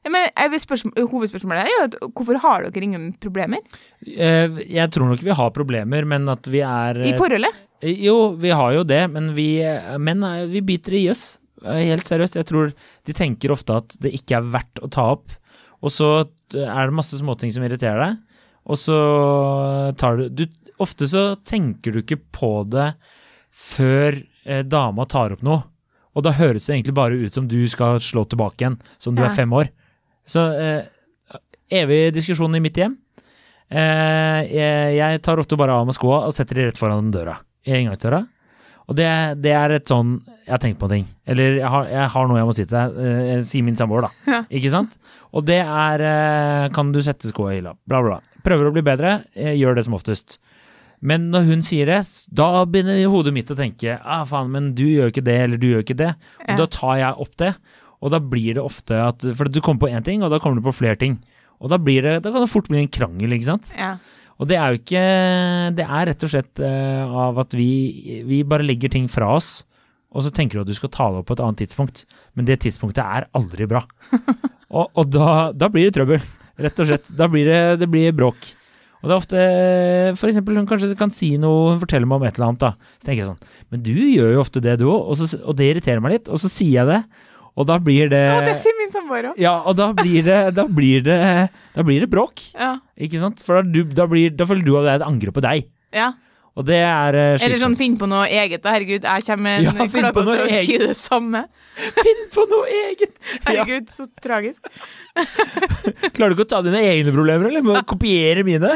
Men 0.07 0.29
vil 0.53 0.61
spørsmål, 0.63 1.09
hovedspørsmålet 1.11 1.65
er 1.67 1.73
jo 1.73 1.85
at 1.89 1.95
hvorfor 2.15 2.39
har 2.39 2.63
dere 2.71 2.85
ingen 2.87 3.09
problemer 3.19 3.59
Eh, 4.07 4.47
Jeg 4.71 4.91
tror 4.95 5.09
nok 5.11 5.21
vi 5.25 5.35
har 5.35 5.51
problemer, 5.51 6.05
men 6.07 6.29
at 6.29 6.47
vi 6.47 6.61
er 6.63 7.01
i 7.03 7.11
eh, 7.11 7.19
forholdet? 7.19 7.51
Jo, 7.83 8.37
vi 8.39 8.51
har 8.55 8.73
jo 8.73 8.85
det, 8.85 9.03
men 9.11 9.35
vi 9.35 9.49
menn 9.99 10.23
vi 10.53 10.61
biter 10.65 10.95
i 10.95 11.09
oss. 11.11 11.39
Eh, 11.65 11.83
Helt 11.89 12.05
seriøst. 12.09 12.37
Jeg 12.37 12.49
tror 12.51 12.73
de 13.07 13.13
tenker 13.17 13.53
ofte 13.55 13.77
at 13.81 13.97
det 14.03 14.13
ikke 14.19 14.37
er 14.41 14.51
verdt 14.53 14.83
å 14.85 14.91
ta 14.93 15.07
opp. 15.17 15.33
Og 15.85 15.93
så 15.93 16.11
er 16.53 16.89
det 16.89 16.97
masse 16.97 17.17
småting 17.21 17.53
som 17.53 17.65
irriterer 17.67 18.01
deg, 18.03 18.17
og 18.67 18.79
så 18.81 18.97
tar 19.99 20.17
du, 20.19 20.29
du 20.31 20.47
Ofte 20.83 21.07
så 21.09 21.37
tenker 21.41 21.95
du 21.95 22.03
ikke 22.03 22.19
på 22.37 22.49
det 22.69 22.91
før 23.57 24.19
eh, 24.45 24.61
dama 24.69 25.07
tar 25.09 25.33
opp 25.33 25.41
noe. 25.47 25.63
Og 26.13 26.25
da 26.27 26.35
høres 26.37 26.67
det 26.67 26.75
egentlig 26.75 26.95
bare 26.99 27.17
ut 27.17 27.33
som 27.33 27.47
du 27.49 27.63
skal 27.73 27.97
slå 28.05 28.27
tilbake 28.29 28.61
igjen, 28.61 28.77
som 29.01 29.15
du 29.17 29.23
Ja. 29.23 29.31
er 29.31 29.37
fem 29.39 29.55
år. 29.57 29.71
Så 30.29 30.43
eh, 30.53 31.39
evig 31.73 32.13
diskusjon 32.13 32.53
i 32.57 32.61
mitt 32.61 32.77
hjem. 32.77 32.99
Eh, 33.73 34.43
jeg, 34.53 34.97
jeg 34.99 35.23
tar 35.25 35.41
ofte 35.41 35.57
bare 35.57 35.73
av 35.81 35.89
meg 35.89 35.97
skoa 35.97 36.27
og 36.29 36.35
setter 36.37 36.61
de 36.61 36.67
rett 36.69 36.77
foran 36.81 37.09
døra. 37.15 37.39
I 37.65 37.79
inngangsdøra. 37.81 38.21
Og 38.87 38.95
det, 38.95 39.07
det 39.43 39.51
er 39.51 39.73
et 39.75 39.89
sånn 39.91 40.21
Jeg 40.47 40.53
har 40.55 40.61
tenkt 40.63 40.79
på 40.79 40.87
en 40.87 40.93
ting. 40.95 41.07
Eller 41.27 41.57
jeg 41.59 41.67
har, 41.73 41.89
jeg 41.91 42.11
har 42.15 42.29
noe 42.31 42.39
jeg 42.39 42.47
må 42.47 42.55
si 42.55 42.65
til 42.65 42.77
deg. 42.77 42.99
Eh, 43.03 43.41
sier 43.43 43.65
min 43.67 43.75
samboer, 43.79 44.07
da. 44.07 44.11
Ja. 44.37 44.41
Ikke 44.61 44.71
sant? 44.71 44.95
Og 45.35 45.43
det 45.49 45.59
er 45.65 46.05
eh, 46.07 46.67
Kan 46.77 46.93
du 46.95 47.01
sette 47.03 47.27
skoa 47.33 47.51
i 47.55 47.59
hylla? 47.59 47.73
Bla, 47.87 47.99
bla. 48.05 48.19
bla. 48.21 48.43
Prøver 48.47 48.69
å 48.71 48.75
bli 48.77 48.85
bedre. 48.87 49.17
eh, 49.35 49.57
gjør 49.59 49.75
det 49.81 49.85
som 49.89 49.97
oftest. 49.99 50.39
Men 51.07 51.27
når 51.33 51.49
hun 51.51 51.63
sier 51.67 51.91
det, 51.91 51.99
da 52.33 52.63
begynner 52.65 53.03
hodet 53.13 53.35
mitt 53.35 53.51
å 53.53 53.57
tenke 53.59 53.99
ah, 54.01 54.23
faen, 54.25 54.49
men 54.55 54.71
du 54.79 54.85
gjør 54.87 55.11
ikke 55.13 55.25
det, 55.27 55.35
eller 55.45 55.61
du 55.61 55.67
gjør 55.73 55.83
ikke 55.85 55.99
det. 55.99 56.13
Og 56.47 56.53
Ja. 56.55 56.57
da 56.63 56.67
tar 56.73 56.95
jeg 57.03 57.21
opp 57.27 57.35
det, 57.43 57.51
og 58.01 58.15
da 58.15 58.21
blir 58.23 58.55
det 58.57 58.63
ofte 58.63 58.97
at 59.03 59.27
For 59.37 59.51
du 59.51 59.59
kommer 59.61 59.83
på 59.89 59.91
én 59.93 60.05
ting, 60.07 60.23
og 60.23 60.31
da 60.33 60.39
kommer 60.39 60.63
du 60.63 60.65
på 60.71 60.73
flere 60.79 60.97
ting. 60.97 61.19
Og 61.61 61.69
da 61.73 61.77
blir 61.81 62.03
det 62.07 62.23
Da 62.23 62.31
kan 62.31 62.41
det 62.45 62.51
fort 62.53 62.69
bli 62.71 62.81
en 62.85 62.89
krangel, 62.93 63.35
ikke 63.37 63.51
sant? 63.51 63.73
Ja. 63.77 63.97
Og 64.37 64.49
det 64.51 64.59
er 64.61 64.73
jo 64.73 64.81
ikke 64.81 65.05
Det 65.79 65.87
er 65.87 66.09
rett 66.11 66.27
og 66.27 66.33
slett 66.33 66.61
eh, 66.65 67.17
av 67.25 67.41
at 67.41 67.57
vi, 67.57 67.71
vi 68.29 68.43
bare 68.49 68.67
legger 68.67 68.93
ting 68.93 69.09
fra 69.13 69.31
oss, 69.37 69.65
og 70.13 70.25
så 70.25 70.33
tenker 70.33 70.59
du 70.59 70.65
at 70.65 70.71
du 70.71 70.77
skal 70.77 70.93
ta 70.93 71.09
det 71.13 71.23
opp 71.23 71.31
på 71.31 71.37
et 71.37 71.43
annet 71.45 71.63
tidspunkt, 71.65 72.05
men 72.37 72.49
det 72.49 72.61
tidspunktet 72.65 73.03
er 73.05 73.29
aldri 73.37 73.69
bra. 73.69 73.83
og 74.77 74.93
og 74.97 75.11
da, 75.13 75.51
da 75.57 75.69
blir 75.73 75.89
det 75.89 75.97
trøbbel, 75.97 76.23
rett 76.63 76.81
og 76.81 76.89
slett. 76.89 77.11
Da 77.17 77.29
blir 77.33 77.49
det, 77.49 77.61
det 77.83 77.91
blir 77.93 78.15
bråk. 78.17 78.53
Og 79.03 79.11
det 79.11 79.15
er 79.15 79.21
ofte 79.21 80.29
eksempel 80.31 80.57
hun 80.59 80.69
kanskje 80.69 80.97
kan 80.99 81.13
si 81.15 81.35
noe, 81.39 81.75
hun 81.75 81.83
forteller 81.83 82.09
meg 82.09 82.19
om 82.19 82.27
et 82.27 82.39
eller 82.39 82.49
annet, 82.49 82.65
da. 82.65 82.95
Så 82.99 83.09
tenker 83.09 83.23
jeg 83.23 83.29
sånn 83.29 83.73
Men 83.75 83.85
du 83.87 83.93
gjør 83.95 84.33
jo 84.35 84.43
ofte 84.43 84.63
det, 84.65 84.79
du 84.81 84.89
òg, 84.89 85.13
og, 85.13 85.35
og 85.45 85.59
det 85.59 85.69
irriterer 85.71 86.03
meg 86.03 86.17
litt. 86.17 86.31
Og 86.33 86.41
så 86.43 86.51
sier 86.51 86.81
jeg 86.81 86.91
det, 86.91 87.01
og 87.57 87.67
da 87.71 87.79
blir 87.81 88.11
det 88.13 88.21
ja, 88.21 88.41
det 88.45 88.59
sier 88.61 88.77
min 88.77 88.93
samboer 88.93 89.31
òg. 89.33 89.39
Ja, 89.41 89.55
og 89.65 89.77
da 89.79 89.89
blir 89.97 90.23
det 90.27 90.41
Da 90.59 90.67
blir 90.69 91.01
det, 91.07 91.17
da 91.75 91.83
blir 91.87 92.05
det 92.05 92.11
bråk. 92.13 92.43
Ja. 92.53 92.75
Ikke 93.01 93.23
sant? 93.23 93.41
For 93.47 93.59
da, 93.63 93.65
du, 93.65 93.83
da, 93.97 94.05
blir, 94.11 94.31
da 94.37 94.45
føler 94.49 94.65
du 94.67 94.75
at 94.77 94.85
det 94.87 94.93
er 94.95 95.01
et 95.03 95.09
angrep 95.09 95.37
på 95.41 95.45
deg. 95.49 95.67
ja. 95.97 96.13
Og 96.57 96.65
det 96.65 96.79
er 96.81 97.13
eh, 97.13 97.25
slitsomt. 97.37 97.45
Eller 97.51 97.61
sånn 97.61 97.75
finn 97.77 97.97
på 98.01 98.07
noe 98.09 98.23
eget, 98.33 98.63
da. 98.65 98.71
Herregud, 98.73 99.03
jeg 99.05 99.25
kommer 99.27 99.43
med 99.45 99.65
Ja, 99.67 99.73
en 99.77 99.91
finn 99.93 100.07
på 100.09 100.23
og 100.23 100.29
så 100.31 100.47
sier 100.49 100.85
det 100.87 100.95
samme. 100.97 101.43
Finn 101.99 102.23
på 102.33 102.47
noe 102.49 102.71
eget! 102.87 103.13
Ja. 103.13 103.41
Herregud, 103.51 103.91
så 103.93 104.07
tragisk. 104.25 104.65
Klarer 106.17 106.33
du 106.33 106.37
ikke 106.39 106.47
å 106.47 106.51
ta 106.55 106.63
dine 106.65 106.81
egne 106.81 107.13
problemer, 107.13 107.51
eller 107.51 107.65
må 107.67 107.77
kopiere 107.93 108.41
mine? 108.47 108.73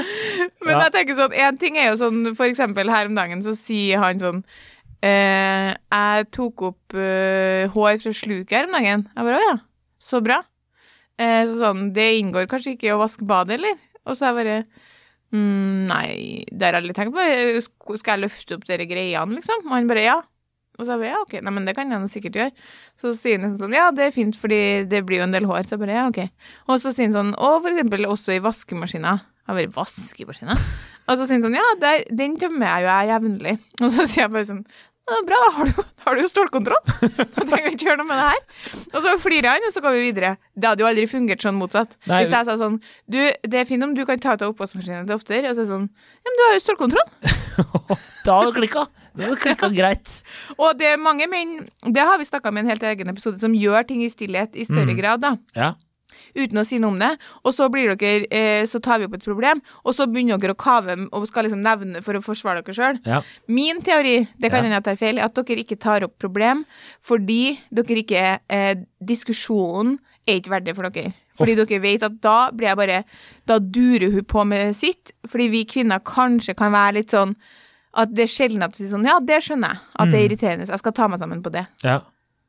Men 0.61 0.75
Ja. 0.75 0.83
jeg 0.91 0.93
tenker 0.99 1.17
sånn, 1.23 1.33
en 1.47 1.57
ting 1.63 1.79
er 1.81 1.89
jo 1.95 1.97
sånn, 2.03 2.21
for 2.37 2.51
eksempel 2.53 2.93
her 2.93 3.09
om 3.09 3.17
dagen 3.17 3.41
så 3.49 3.57
sier 3.57 4.03
han 4.05 4.21
sånn 4.21 4.43
eh, 5.07 5.73
Jeg 5.73 6.31
tok 6.37 6.65
opp 6.71 6.97
eh, 6.99 7.71
hår 7.75 8.01
fra 8.03 8.15
sluket 8.17 8.57
her 8.57 8.69
om 8.69 8.77
dagen. 8.79 9.05
Jeg 9.15 9.29
bare, 9.29 9.41
å 9.41 9.49
ja, 9.49 9.59
så 10.01 10.23
bra. 10.25 10.41
Eh, 11.21 11.45
så 11.49 11.59
sånn, 11.61 11.91
det 11.97 12.09
inngår 12.21 12.49
kanskje 12.51 12.77
ikke 12.77 12.95
å 12.95 13.03
vaske 13.03 13.27
badet, 13.29 13.59
eller? 13.59 13.77
Og 14.09 14.17
så 14.17 14.27
er 14.27 14.33
jeg 14.33 14.39
bare 14.41 14.59
mm, 15.37 15.89
Nei, 15.91 16.11
det 16.49 16.67
har 16.67 16.77
jeg 16.77 16.83
aldri 16.85 16.97
tenkt 16.97 17.17
på. 17.17 17.97
Skal 18.01 18.17
jeg 18.17 18.25
løfte 18.25 18.57
opp 18.57 18.69
dere 18.69 18.89
greiene, 18.89 19.41
liksom? 19.41 19.67
Og 19.69 19.75
han 19.77 19.91
bare 19.91 20.07
ja. 20.07 20.21
Og 20.79 20.87
så 20.87 20.95
jeg 20.95 21.03
bare 21.03 21.11
ja, 21.11 21.19
ok, 21.27 21.35
nei, 21.45 21.53
men 21.53 21.67
det 21.69 21.75
kan 21.77 21.93
jeg 21.93 22.13
sikkert 22.15 22.39
gjøre. 22.41 22.69
Så 23.01 23.13
sier 23.19 23.37
han 23.37 23.51
liksom 23.51 23.67
sånn 23.67 23.77
ja, 23.77 23.91
det 23.93 24.07
er 24.07 24.15
fint, 24.15 24.39
fordi 24.41 24.61
det 24.89 25.03
blir 25.09 25.21
jo 25.21 25.27
en 25.27 25.35
del 25.37 25.49
hår. 25.49 25.67
Så 25.69 25.77
jeg 25.77 25.83
bare 25.83 25.99
ja, 25.99 26.07
ok. 26.09 26.23
Og 26.71 26.81
så 26.81 26.95
sier 26.97 27.11
han 27.11 27.19
sånn 27.19 27.35
og 27.37 27.59
for 27.61 27.73
eksempel 27.73 28.09
også 28.09 28.39
i 28.39 28.45
vaskemaskina. 28.45 29.19
Jeg 29.51 29.59
bare 29.59 29.75
vaskemaskina? 29.75 30.57
Og 31.11 31.19
så 31.19 31.27
sier 31.27 31.37
han 31.37 31.45
sånn 31.45 31.59
ja, 31.59 31.67
der, 31.83 32.05
den 32.17 32.37
tømmer 32.41 32.71
jeg 32.71 32.87
jo 32.87 32.91
jeg 32.95 33.11
jevnlig. 33.11 33.55
Og 33.83 33.93
så 33.93 34.07
sier 34.07 34.25
jeg 34.25 34.33
bare 34.37 34.49
sånn 34.55 34.65
ja, 35.11 35.19
bra, 35.27 35.39
da 35.47 35.51
har 35.59 35.69
du, 35.71 35.81
har 36.07 36.17
du 36.21 36.29
stålkontroll. 36.31 36.93
Så 37.35 37.45
trenger 37.45 37.67
vi 37.69 37.73
ikke 37.77 37.89
gjøre 37.91 37.99
noe 38.01 38.09
med 38.09 38.21
det 38.21 38.29
her. 38.31 38.85
Og 38.95 39.03
så 39.05 39.15
flirer 39.23 39.49
han, 39.53 39.67
og 39.69 39.75
så 39.75 39.83
går 39.85 39.97
vi 39.99 40.05
videre. 40.09 40.31
Det 40.55 40.69
hadde 40.71 40.85
jo 40.85 40.89
aldri 40.91 41.07
fungert 41.11 41.43
sånn 41.45 41.59
motsatt. 41.59 41.93
Nei, 42.11 42.23
Hvis 42.23 42.33
jeg 42.35 42.47
sa 42.49 42.57
sånn 42.61 42.79
Du, 43.11 43.19
det 43.47 43.61
er 43.61 43.69
fint 43.69 43.83
om 43.87 43.93
du 43.97 44.05
kan 44.09 44.21
ta 44.23 44.35
ut 44.39 44.43
av 44.47 44.55
oppvaskmaskinen 44.55 45.05
litt 45.09 45.15
oftere. 45.17 45.51
Og 45.51 45.59
så 45.59 45.65
er 45.65 45.69
det 45.69 45.73
sånn 45.75 45.87
Ja, 45.91 46.31
men 46.31 46.39
du 46.41 46.47
har 46.47 46.57
jo 46.57 46.65
stålkontroll. 46.69 47.13
Da 48.25 48.39
hadde 48.39 48.51
det 48.53 48.57
klikka. 48.61 48.87
Det 49.17 49.27
hadde 49.27 49.41
klikka 49.43 49.69
greit. 49.75 50.17
Og 50.63 50.75
det 50.79 50.93
er 50.95 51.01
mange 51.03 51.27
menn 51.31 51.57
Det 51.91 52.05
har 52.07 52.19
vi 52.21 52.29
snakka 52.29 52.53
med 52.55 52.65
en 52.67 52.71
helt 52.75 52.85
egen 52.93 53.11
episode, 53.13 53.41
som 53.43 53.55
gjør 53.57 53.87
ting 53.89 54.05
i 54.07 54.11
stillhet 54.13 54.55
i 54.57 54.67
større 54.69 54.93
Mm. 54.95 54.99
grad, 55.01 55.23
da. 55.25 55.33
Ja. 55.57 55.73
Uten 56.35 56.59
å 56.59 56.65
si 56.67 56.79
noe 56.79 56.91
om 56.91 56.99
det. 56.99 57.19
Og 57.45 57.53
så 57.55 57.69
blir 57.71 57.95
dere 57.97 58.27
eh, 58.31 58.65
Så 58.67 58.81
tar 58.81 58.99
vi 58.99 59.05
opp 59.07 59.15
et 59.15 59.25
problem, 59.25 59.61
og 59.85 59.95
så 59.95 60.07
begynner 60.07 60.39
dere 60.39 60.55
å 60.55 60.59
kave 60.59 61.09
og 61.13 61.27
skal 61.29 61.45
liksom 61.45 61.63
nevne 61.63 62.03
for 62.03 62.15
å 62.15 62.23
forsvare 62.23 62.63
dere 62.65 62.75
sjøl. 62.75 63.01
ja. 63.07 63.23
Min 63.49 63.81
teori, 63.83 64.29
det 64.39 64.51
kan 64.51 64.65
Ja. 64.65 64.71
hende 64.71 64.77
jeg 64.81 64.85
tar 64.85 64.97
feil, 64.97 65.19
er 65.19 65.25
at 65.25 65.35
dere 65.35 65.59
ikke 65.65 65.79
tar 65.79 66.03
opp 66.05 66.19
problem 66.19 66.65
fordi 67.03 67.59
dere 67.73 68.03
ikke 68.05 68.41
eh, 68.49 68.75
Diskusjonen 69.03 69.99
er 70.29 70.39
ikke 70.41 70.51
verdig 70.53 70.75
for 70.77 70.89
dere. 70.91 71.13
Fordi 71.41 71.55
dere 71.57 71.81
vet 71.81 72.03
at 72.05 72.21
da 72.21 72.51
blir 72.53 72.69
jeg 72.69 72.77
bare 72.77 73.05
Da 73.49 73.59
durer 73.59 74.11
hun 74.13 74.25
på 74.25 74.45
med 74.47 74.75
sitt. 74.77 75.13
Fordi 75.27 75.49
vi 75.51 75.65
kvinner 75.65 75.99
kanskje 76.05 76.55
kan 76.57 76.73
være 76.73 76.95
litt 77.01 77.11
sånn 77.15 77.35
at 77.95 78.13
det 78.15 78.23
er 78.23 78.31
sjelden 78.31 78.63
at 78.63 78.73
du 78.77 78.79
sier 78.85 78.93
sånn 78.93 79.07
Ja, 79.09 79.19
det 79.19 79.41
skjønner 79.43 79.73
jeg. 79.75 79.79
At 79.99 80.11
det 80.11 80.15
er 80.15 80.29
Mm. 80.29 80.29
irriterende. 80.31 80.69
Jeg 80.69 80.79
skal 80.79 80.93
ta 80.93 81.09
meg 81.09 81.19
sammen 81.19 81.43
på 81.43 81.51
det. 81.51 81.67
ja. 81.83 82.01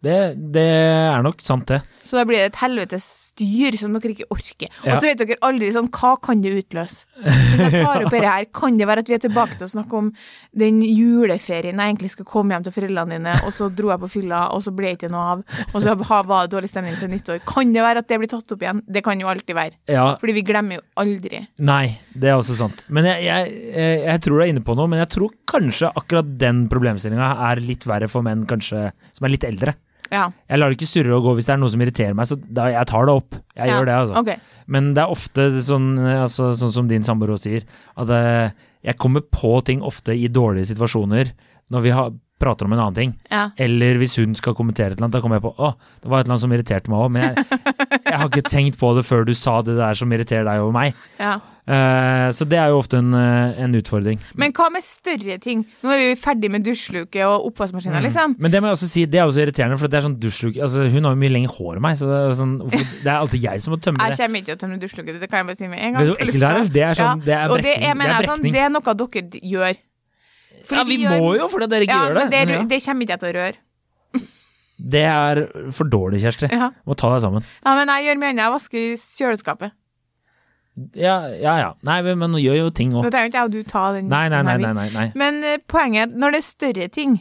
Det, 0.01 0.33
det 0.53 0.65
er 0.65 1.21
nok 1.21 1.43
sant, 1.45 1.67
det. 1.69 1.81
Så 2.01 2.17
da 2.17 2.23
blir 2.25 2.41
det 2.41 2.47
et 2.49 2.61
helvetes 2.63 3.05
styr 3.31 3.75
som 3.77 3.93
dere 3.93 4.15
ikke 4.15 4.25
orker. 4.33 4.71
Og 4.81 4.95
så 4.97 5.05
vet 5.05 5.19
dere 5.21 5.37
aldri 5.45 5.69
sånn, 5.71 5.91
hva 5.93 6.15
kan 6.23 6.41
det 6.41 6.55
utløse? 6.57 7.05
Hvis 7.21 7.61
jeg 7.61 7.83
tar 7.85 8.05
opp 8.07 8.15
dette 8.15 8.31
her, 8.33 8.47
kan 8.57 8.79
det 8.79 8.87
være 8.89 9.03
at 9.05 9.11
vi 9.11 9.15
er 9.15 9.21
tilbake 9.21 9.59
til 9.59 9.67
å 9.67 9.71
snakke 9.75 9.99
om 9.99 10.09
den 10.57 10.79
juleferien 10.81 11.77
jeg 11.77 11.93
egentlig 11.93 12.11
skal 12.15 12.27
komme 12.27 12.55
hjem 12.55 12.65
til 12.65 12.75
foreldrene 12.75 13.19
dine, 13.19 13.35
og 13.45 13.53
så 13.55 13.69
dro 13.69 13.91
jeg 13.93 14.01
på 14.01 14.09
fylla, 14.15 14.41
og 14.55 14.65
så 14.65 14.73
ble 14.75 14.89
det 14.89 14.97
ikke 14.97 15.11
noe 15.13 15.35
av, 15.35 15.43
og 15.69 15.77
så 15.85 15.93
var 16.01 16.25
det 16.31 16.55
dårlig 16.55 16.71
stemning 16.71 16.97
til 16.97 17.13
nyttår. 17.13 17.43
Kan 17.47 17.75
det 17.75 17.85
være 17.85 18.01
at 18.01 18.09
det 18.09 18.19
blir 18.23 18.31
tatt 18.33 18.55
opp 18.55 18.65
igjen? 18.65 18.81
Det 18.89 19.05
kan 19.05 19.21
jo 19.21 19.29
alltid 19.31 19.57
være. 19.57 19.77
Ja, 19.91 20.07
Fordi 20.21 20.35
vi 20.39 20.45
glemmer 20.49 20.79
jo 20.79 20.83
aldri. 21.03 21.43
Nei, 21.61 21.85
det 22.17 22.33
er 22.33 22.41
også 22.41 22.57
sant. 22.57 22.81
Men 22.89 23.05
jeg, 23.11 23.27
jeg, 23.29 23.53
jeg, 23.69 24.01
jeg 24.09 24.25
tror 24.25 24.41
du 24.41 24.47
er 24.47 24.51
inne 24.55 24.65
på 24.65 24.75
noe, 24.81 24.89
men 24.89 25.03
jeg 25.05 25.13
tror 25.13 25.37
kanskje 25.51 25.93
akkurat 25.93 26.35
den 26.41 26.65
problemstillinga 26.71 27.31
er 27.51 27.61
litt 27.61 27.85
verre 27.85 28.09
for 28.11 28.25
menn 28.25 28.47
kanskje 28.49 28.89
som 29.13 29.29
er 29.29 29.35
litt 29.37 29.45
eldre. 29.47 29.77
Ja. 30.11 30.25
Jeg 30.51 30.59
lar 30.59 30.71
det 30.71 30.77
ikke 30.77 30.89
surre 30.91 31.15
og 31.15 31.25
gå 31.25 31.35
hvis 31.37 31.47
det 31.47 31.53
er 31.55 31.61
noe 31.61 31.71
som 31.71 31.83
irriterer 31.83 32.17
meg, 32.17 32.27
så 32.27 32.37
da, 32.41 32.67
jeg 32.73 32.89
tar 32.91 33.07
det 33.07 33.15
opp. 33.21 33.37
Jeg 33.55 33.69
ja. 33.69 33.77
gjør 33.77 33.87
det, 33.87 33.95
altså. 34.01 34.23
Okay. 34.23 34.57
Men 34.71 34.91
det 34.97 35.05
er 35.05 35.13
ofte 35.13 35.47
sånn, 35.63 35.93
altså, 35.99 36.51
sånn 36.59 36.75
som 36.75 36.89
din 36.91 37.07
samboer 37.07 37.37
sier, 37.39 37.63
at 38.01 38.11
eh, 38.15 38.51
jeg 38.87 38.99
kommer 39.01 39.23
på 39.23 39.55
ting 39.67 39.83
ofte 39.85 40.15
i 40.17 40.27
dårlige 40.31 40.71
situasjoner 40.73 41.31
når 41.71 41.85
vi 41.85 41.95
har, 41.95 42.11
prater 42.41 42.67
om 42.67 42.75
en 42.75 42.81
annen 42.81 42.97
ting. 42.97 43.13
Ja. 43.31 43.45
Eller 43.61 44.01
hvis 44.01 44.17
hun 44.19 44.35
skal 44.39 44.57
kommentere 44.57 44.91
et 44.95 44.97
eller 44.99 45.07
annet, 45.09 45.17
da 45.19 45.23
kommer 45.23 45.39
jeg 45.39 45.45
på 45.47 45.53
å, 45.55 45.71
det 46.01 46.11
var 46.11 46.21
et 46.21 46.27
eller 46.27 46.37
annet 46.37 46.45
som 46.47 46.57
irriterte 46.57 46.91
meg 46.91 47.05
òg, 47.05 47.13
men 47.15 47.29
jeg, 47.29 47.47
jeg 48.09 48.17
har 48.17 48.27
ikke 48.27 48.47
tenkt 48.49 48.81
på 48.81 48.91
det 48.97 49.05
før 49.07 49.25
du 49.29 49.33
sa 49.37 49.59
det 49.65 49.77
der 49.79 49.97
som 49.97 50.11
irriterer 50.11 50.47
deg 50.49 50.65
over 50.65 50.77
meg. 50.81 51.01
ja. 51.21 51.39
Eh, 51.71 52.27
så 52.33 52.45
det 52.49 52.57
er 52.57 52.71
jo 52.73 52.79
ofte 52.81 52.97
en, 52.97 53.13
eh, 53.13 53.59
en 53.63 53.75
utfordring. 53.77 54.17
Men 54.39 54.51
hva 54.57 54.65
med 54.73 54.83
større 54.83 55.37
ting? 55.39 55.61
Nå 55.85 55.91
er 55.93 55.99
vi 56.01 56.15
ferdig 56.19 56.49
med 56.51 56.65
dusjluke 56.65 57.21
og 57.27 57.45
oppvaskmaskiner, 57.51 58.01
liksom. 58.01 58.33
Men 58.41 58.51
det 58.51 58.61
må 58.63 58.71
jeg 58.71 58.79
også 58.79 58.89
si, 58.89 59.03
det 59.05 59.21
er 59.21 59.29
også 59.29 59.43
irriterende, 59.45 59.77
for 59.79 59.91
det 59.91 59.99
er 59.99 60.07
sånn 60.07 60.17
dusjluke 60.19 60.63
altså, 60.65 60.87
Hun 60.89 61.05
har 61.07 61.13
jo 61.13 61.21
mye 61.21 61.31
lengre 61.35 61.53
hår 61.53 61.77
enn 61.77 61.85
meg, 61.85 61.99
så 62.01 62.09
det 62.09 62.17
er, 62.17 62.33
sånn, 62.41 62.55
det 62.73 63.05
er 63.05 63.13
alltid 63.19 63.45
jeg 63.45 63.63
som 63.63 63.75
må 63.75 63.79
tømme 63.79 64.01
det. 64.01 64.17
Jeg 64.17 64.25
kommer 64.25 64.41
ikke 64.41 64.49
til 64.49 64.57
å 64.57 64.61
tømme 64.65 64.81
dusjluke, 64.81 65.17
det 65.21 65.29
kan 65.29 65.43
jeg 65.43 65.49
bare 65.51 65.61
si 65.61 65.69
med 65.69 65.85
en 65.85 65.93
gang. 65.93 66.11
Det 66.11 66.17
er? 66.17 66.41
sånn, 66.41 66.73
Det 66.73 66.83
er 66.89 67.01
sånn, 67.03 67.23
det 67.29 67.37
er 67.37 67.45
og 67.45 67.61
det, 67.61 67.69
brekking. 67.69 67.85
jeg 67.85 68.17
er 68.17 68.29
sånn, 68.31 68.45
det 68.49 68.65
er 68.65 68.75
noe 68.75 68.97
dere 69.05 69.45
gjør. 69.53 69.81
Ja, 70.69 70.83
vi 70.87 70.97
gjør- 71.01 71.19
må 71.19 71.33
jo, 71.39 71.47
fordi 71.51 71.67
dere 71.71 71.87
ikke 71.87 71.97
ja, 71.97 72.07
gjør 72.07 72.19
det. 72.21 72.25
det, 72.31 72.41
ja. 72.55 72.63
det 72.69 72.79
kommer 72.85 73.01
ikke 73.07 73.17
jeg 73.17 73.19
til 73.25 73.29
å 73.31 73.35
røre. 73.41 73.55
Det 74.91 75.03
er 75.05 75.39
for 75.77 75.85
dårlig, 75.85 76.21
Kjersti. 76.23 76.47
Ja. 76.49 76.71
Må 76.89 76.95
ta 76.97 77.11
deg 77.13 77.21
sammen. 77.21 77.43
ja, 77.65 77.73
men 77.77 77.87
jeg 77.93 78.07
gjør 78.07 78.17
mye 78.21 78.29
annet. 78.33 78.43
Jeg 78.47 78.53
vasker 78.55 79.03
kjøleskapet. 79.19 79.75
Ja, 80.97 81.17
ja. 81.35 81.53
ja. 81.59 81.73
Nei, 81.85 81.97
men 82.01 82.17
men 82.17 82.31
nå 82.33 82.39
gjør 82.41 82.55
jo 82.63 82.69
ting 82.73 82.93
Da 82.95 83.01
òg. 83.03 83.09
trenger 83.11 83.29
ikke 83.29 83.37
jeg 83.41 83.49
og 83.49 83.51
du 83.51 83.63
ta 83.69 83.83
den. 83.93 84.07
Nei, 84.09 84.23
nei, 84.31 84.41
nei. 84.47 84.55
nei, 84.57 84.71
nei, 84.73 84.87
nei. 84.95 85.05
Men 85.19 85.43
eh, 85.43 85.57
poenget 85.69 86.15
når 86.15 86.31
det 86.33 86.39
er 86.41 86.47
større 86.47 86.87
ting, 86.89 87.19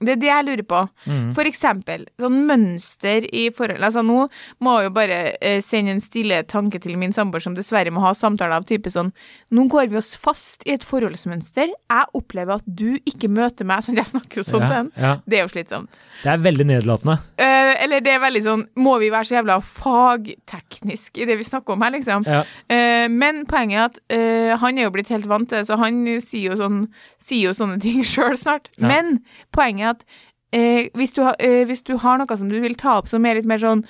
det 0.00 0.14
er 0.14 0.20
det 0.20 0.30
jeg 0.30 0.46
lurer 0.46 0.64
på. 0.64 0.80
Mm. 1.04 1.30
For 1.36 1.48
eksempel, 1.48 2.06
sånn 2.20 2.38
mønster 2.48 3.26
i 3.36 3.48
forhold 3.54 3.84
Altså, 3.84 4.02
nå 4.04 4.26
må 4.64 4.76
jeg 4.78 4.88
jo 4.88 4.92
bare 4.96 5.18
eh, 5.44 5.58
sende 5.64 5.94
en 5.94 6.02
stille 6.02 6.40
tanke 6.48 6.80
til 6.82 6.96
min 7.00 7.12
samboer, 7.16 7.42
som 7.44 7.56
dessverre 7.56 7.92
må 7.92 8.02
ha 8.04 8.12
samtaler 8.16 8.56
av 8.56 8.66
type 8.68 8.90
sånn 8.92 9.12
Nå 9.54 9.66
går 9.72 9.90
vi 9.92 9.98
oss 10.00 10.12
fast 10.20 10.64
i 10.66 10.74
et 10.76 10.84
forholdsmønster. 10.86 11.72
Jeg 11.72 12.10
opplever 12.16 12.60
at 12.60 12.66
du 12.66 12.96
ikke 13.08 13.30
møter 13.32 13.68
meg 13.68 13.82
sånn 13.86 14.00
Jeg 14.00 14.12
snakker 14.14 14.40
jo 14.40 14.46
sånn 14.46 14.64
til 14.64 14.76
ja, 14.76 14.78
den. 14.78 14.90
ja. 14.96 15.12
Det 15.26 15.40
er 15.40 15.44
jo 15.44 15.52
slitsomt. 15.52 16.00
Det 16.22 16.32
er 16.32 16.44
veldig 16.48 16.68
nedlatende. 16.72 17.18
Eh, 17.40 17.72
eller 17.84 18.04
det 18.04 18.14
er 18.14 18.22
veldig 18.24 18.44
sånn 18.44 18.64
Må 18.80 18.96
vi 19.02 19.12
være 19.12 19.28
så 19.28 19.38
jævla 19.38 19.58
fagteknisk 19.64 21.20
i 21.20 21.28
det 21.28 21.36
vi 21.40 21.46
snakker 21.48 21.76
om 21.76 21.84
her, 21.84 21.94
liksom? 21.96 22.26
Ja. 22.28 22.42
Eh, 22.72 23.06
men 23.12 23.44
poenget 23.50 23.80
er 23.80 23.86
at 23.90 24.00
eh, 24.16 24.56
han 24.60 24.78
er 24.78 24.88
jo 24.88 24.94
blitt 24.94 25.12
helt 25.12 25.28
vant 25.30 25.48
til 25.50 25.60
det, 25.60 25.68
så 25.68 25.78
han 25.80 26.02
sier 26.22 26.52
jo, 26.52 26.58
sånn, 26.58 26.82
sier 27.20 27.50
jo 27.50 27.56
sånne 27.56 27.78
ting 27.82 28.02
sjøl 28.12 28.36
snart. 28.40 28.70
Men 28.80 29.20
poenget 29.54 29.86
er 29.86 29.89
at 29.90 30.04
eh, 30.52 30.88
hvis, 30.98 31.14
du 31.16 31.24
har, 31.26 31.36
eh, 31.38 31.64
hvis 31.68 31.84
du 31.86 31.96
har 32.00 32.20
noe 32.20 32.38
som 32.38 32.50
du 32.50 32.58
vil 32.62 32.76
ta 32.78 32.98
opp 33.00 33.10
som 33.10 33.26
er 33.26 33.40
litt 33.40 33.48
mer 33.48 33.62
sånn 33.62 33.84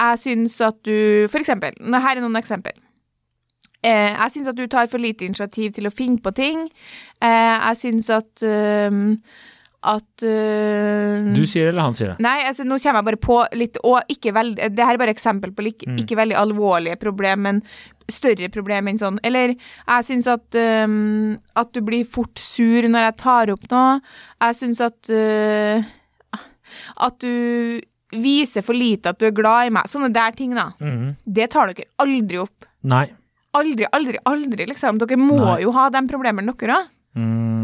Jeg 0.00 0.18
syns 0.18 0.58
at 0.64 0.80
du 0.82 1.26
For 1.30 1.38
eksempel, 1.40 1.76
her 1.78 2.16
er 2.16 2.22
noen 2.22 2.40
eksempel. 2.40 2.74
Eh, 3.84 4.12
jeg 4.16 4.32
syns 4.32 4.48
at 4.48 4.56
du 4.56 4.66
tar 4.66 4.88
for 4.88 4.98
lite 4.98 5.26
initiativ 5.26 5.74
til 5.76 5.86
å 5.86 5.92
finne 5.92 6.22
på 6.24 6.32
ting. 6.34 6.68
Eh, 7.20 7.56
jeg 7.68 7.80
syns 7.82 8.08
at 8.10 8.42
eh, 8.42 8.90
at 9.84 10.24
uh, 10.24 11.32
Du 11.36 11.42
sier 11.46 11.66
det, 11.66 11.72
eller 11.74 11.86
han 11.90 11.96
sier 11.96 12.12
det? 12.14 12.16
Nei, 12.24 12.38
altså 12.48 12.64
nå 12.64 12.78
kommer 12.80 13.00
jeg 13.02 13.08
bare 13.10 13.20
på 13.20 13.36
litt 13.60 13.76
Og 13.84 14.12
ikke 14.14 14.32
veldig 14.32 14.68
Det 14.72 14.84
her 14.86 14.96
er 14.96 15.00
bare 15.02 15.12
eksempel 15.14 15.52
på 15.54 15.64
like, 15.66 15.84
Mm. 15.88 15.98
ikke 16.00 16.16
veldig 16.16 16.36
alvorlige 16.40 16.96
problem, 17.00 17.42
men 17.48 17.58
større 18.10 18.48
problem 18.52 18.88
enn 18.90 18.98
sånn. 19.00 19.18
Eller 19.24 19.54
jeg 19.54 20.06
syns 20.08 20.26
at 20.32 20.56
um, 20.86 21.34
At 21.56 21.72
du 21.76 21.80
blir 21.84 22.04
fort 22.08 22.40
sur 22.40 22.84
når 22.88 23.06
jeg 23.10 23.16
tar 23.22 23.52
opp 23.54 23.66
noe. 23.72 23.98
Jeg 24.44 24.58
syns 24.60 24.80
at 24.84 25.10
uh, 25.12 25.84
At 27.08 27.18
du 27.24 27.80
viser 28.14 28.62
for 28.62 28.76
lite 28.78 29.10
at 29.10 29.18
du 29.18 29.26
er 29.26 29.34
glad 29.34 29.68
i 29.68 29.72
meg. 29.74 29.88
Sånne 29.90 30.12
der 30.14 30.34
ting, 30.38 30.52
da. 30.54 30.68
Mm. 30.80 31.14
Det 31.26 31.48
tar 31.50 31.72
dere 31.72 31.88
aldri 32.04 32.38
opp. 32.44 32.68
Nei. 32.86 33.06
Aldri, 33.58 33.86
aldri, 33.94 34.20
aldri, 34.30 34.66
liksom. 34.70 35.00
Dere 35.02 35.18
må 35.18 35.36
Nei. 35.40 35.56
jo 35.64 35.72
ha 35.74 35.88
de 35.94 36.02
problemene, 36.10 36.54
dere 36.60 36.76
òg. 36.78 36.92
Mm, 37.18 37.63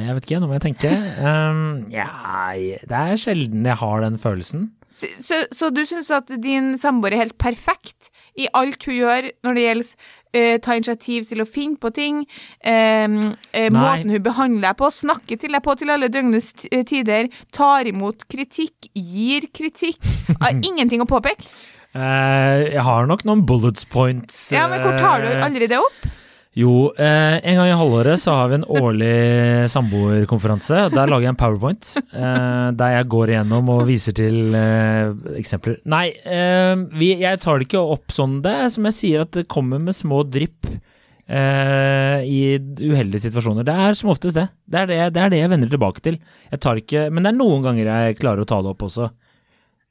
jeg 0.00 0.16
vet 0.16 0.26
ikke, 0.26 0.40
nå 0.42 0.50
må 0.50 0.58
jeg 0.58 0.66
tenke. 0.66 0.90
Um, 1.20 1.86
ja, 1.92 2.08
det 2.56 2.98
er 2.98 3.20
sjelden 3.20 3.66
jeg 3.66 3.78
har 3.82 4.02
den 4.04 4.18
følelsen. 4.18 4.70
Så, 4.90 5.10
så, 5.20 5.42
så 5.52 5.70
du 5.74 5.82
syns 5.84 6.10
at 6.14 6.30
din 6.42 6.74
samboer 6.80 7.12
er 7.12 7.26
helt 7.26 7.38
perfekt 7.38 8.10
i 8.40 8.46
alt 8.56 8.84
hun 8.86 8.96
gjør 8.96 9.28
når 9.44 9.56
det 9.56 9.64
gjelder 9.64 9.90
uh, 10.36 10.56
ta 10.64 10.76
initiativ 10.76 11.28
til 11.28 11.42
å 11.42 11.48
finne 11.48 11.80
på 11.80 11.90
ting, 11.96 12.22
um, 12.64 13.16
uh, 13.56 13.68
måten 13.74 14.12
hun 14.14 14.24
behandler 14.24 14.68
deg 14.70 14.80
på, 14.80 14.90
snakker 14.92 15.40
til 15.42 15.56
deg 15.56 15.64
på 15.64 15.76
til 15.80 15.92
alle 15.92 16.10
døgnets 16.12 16.52
eh, 16.70 16.84
tider, 16.88 17.30
tar 17.54 17.88
imot 17.88 18.26
kritikk, 18.32 18.90
gir 18.92 19.48
kritikk. 19.56 20.00
Har 20.40 20.60
ingenting 20.68 21.04
å 21.04 21.08
påpeke. 21.08 21.48
Jeg 21.96 22.82
har 22.84 23.06
nok 23.08 23.22
noen 23.24 23.46
bullets 23.48 23.86
points. 23.88 24.50
Ja, 24.52 24.66
men 24.68 24.82
hvor 24.84 24.98
tar 25.00 25.22
du 25.24 25.30
aldri 25.32 25.68
det 25.70 25.78
opp? 25.80 26.02
Jo, 26.56 26.88
eh, 26.96 27.36
en 27.44 27.58
gang 27.58 27.68
i 27.68 27.74
halvåret 27.76 28.16
så 28.22 28.32
har 28.32 28.48
vi 28.48 28.54
en 28.56 28.64
årlig 28.64 29.68
samboerkonferanse. 29.68 30.86
Der 30.94 31.10
lager 31.10 31.26
jeg 31.26 31.34
en 31.34 31.38
powerpoint 31.40 31.90
eh, 32.00 32.68
der 32.80 32.94
jeg 32.94 33.08
går 33.12 33.32
igjennom 33.34 33.68
og 33.74 33.82
viser 33.90 34.16
til 34.16 34.54
eh, 34.56 35.10
eksempler. 35.36 35.76
Nei, 35.92 36.06
eh, 36.24 36.72
vi, 36.96 37.10
jeg 37.20 37.42
tar 37.44 37.60
det 37.60 37.68
ikke 37.68 37.82
opp 37.96 38.14
sånn. 38.16 38.38
Det 38.44 38.54
er 38.64 38.72
som 38.72 38.88
jeg 38.88 38.96
sier, 38.96 39.26
at 39.26 39.34
det 39.36 39.44
kommer 39.52 39.82
med 39.84 39.98
små 39.98 40.22
drypp 40.24 40.70
eh, 41.28 42.24
i 42.24 42.40
uheldige 42.88 43.26
situasjoner. 43.28 43.66
Det 43.68 43.76
er 43.76 44.00
som 44.00 44.14
oftest 44.14 44.40
det. 44.40 44.46
Det 44.64 44.80
er 44.80 44.90
det, 44.94 45.00
det 45.18 45.22
er 45.26 45.34
det 45.36 45.42
jeg 45.44 45.52
vender 45.52 45.72
tilbake 45.76 46.04
til. 46.08 46.16
Jeg 46.54 46.62
tar 46.64 46.80
ikke, 46.80 47.04
men 47.12 47.20
det 47.28 47.34
er 47.34 47.40
noen 47.42 47.68
ganger 47.68 47.92
jeg 47.92 48.16
klarer 48.22 48.46
å 48.46 48.48
ta 48.48 48.62
det 48.64 48.72
opp 48.72 48.86
også, 48.88 49.10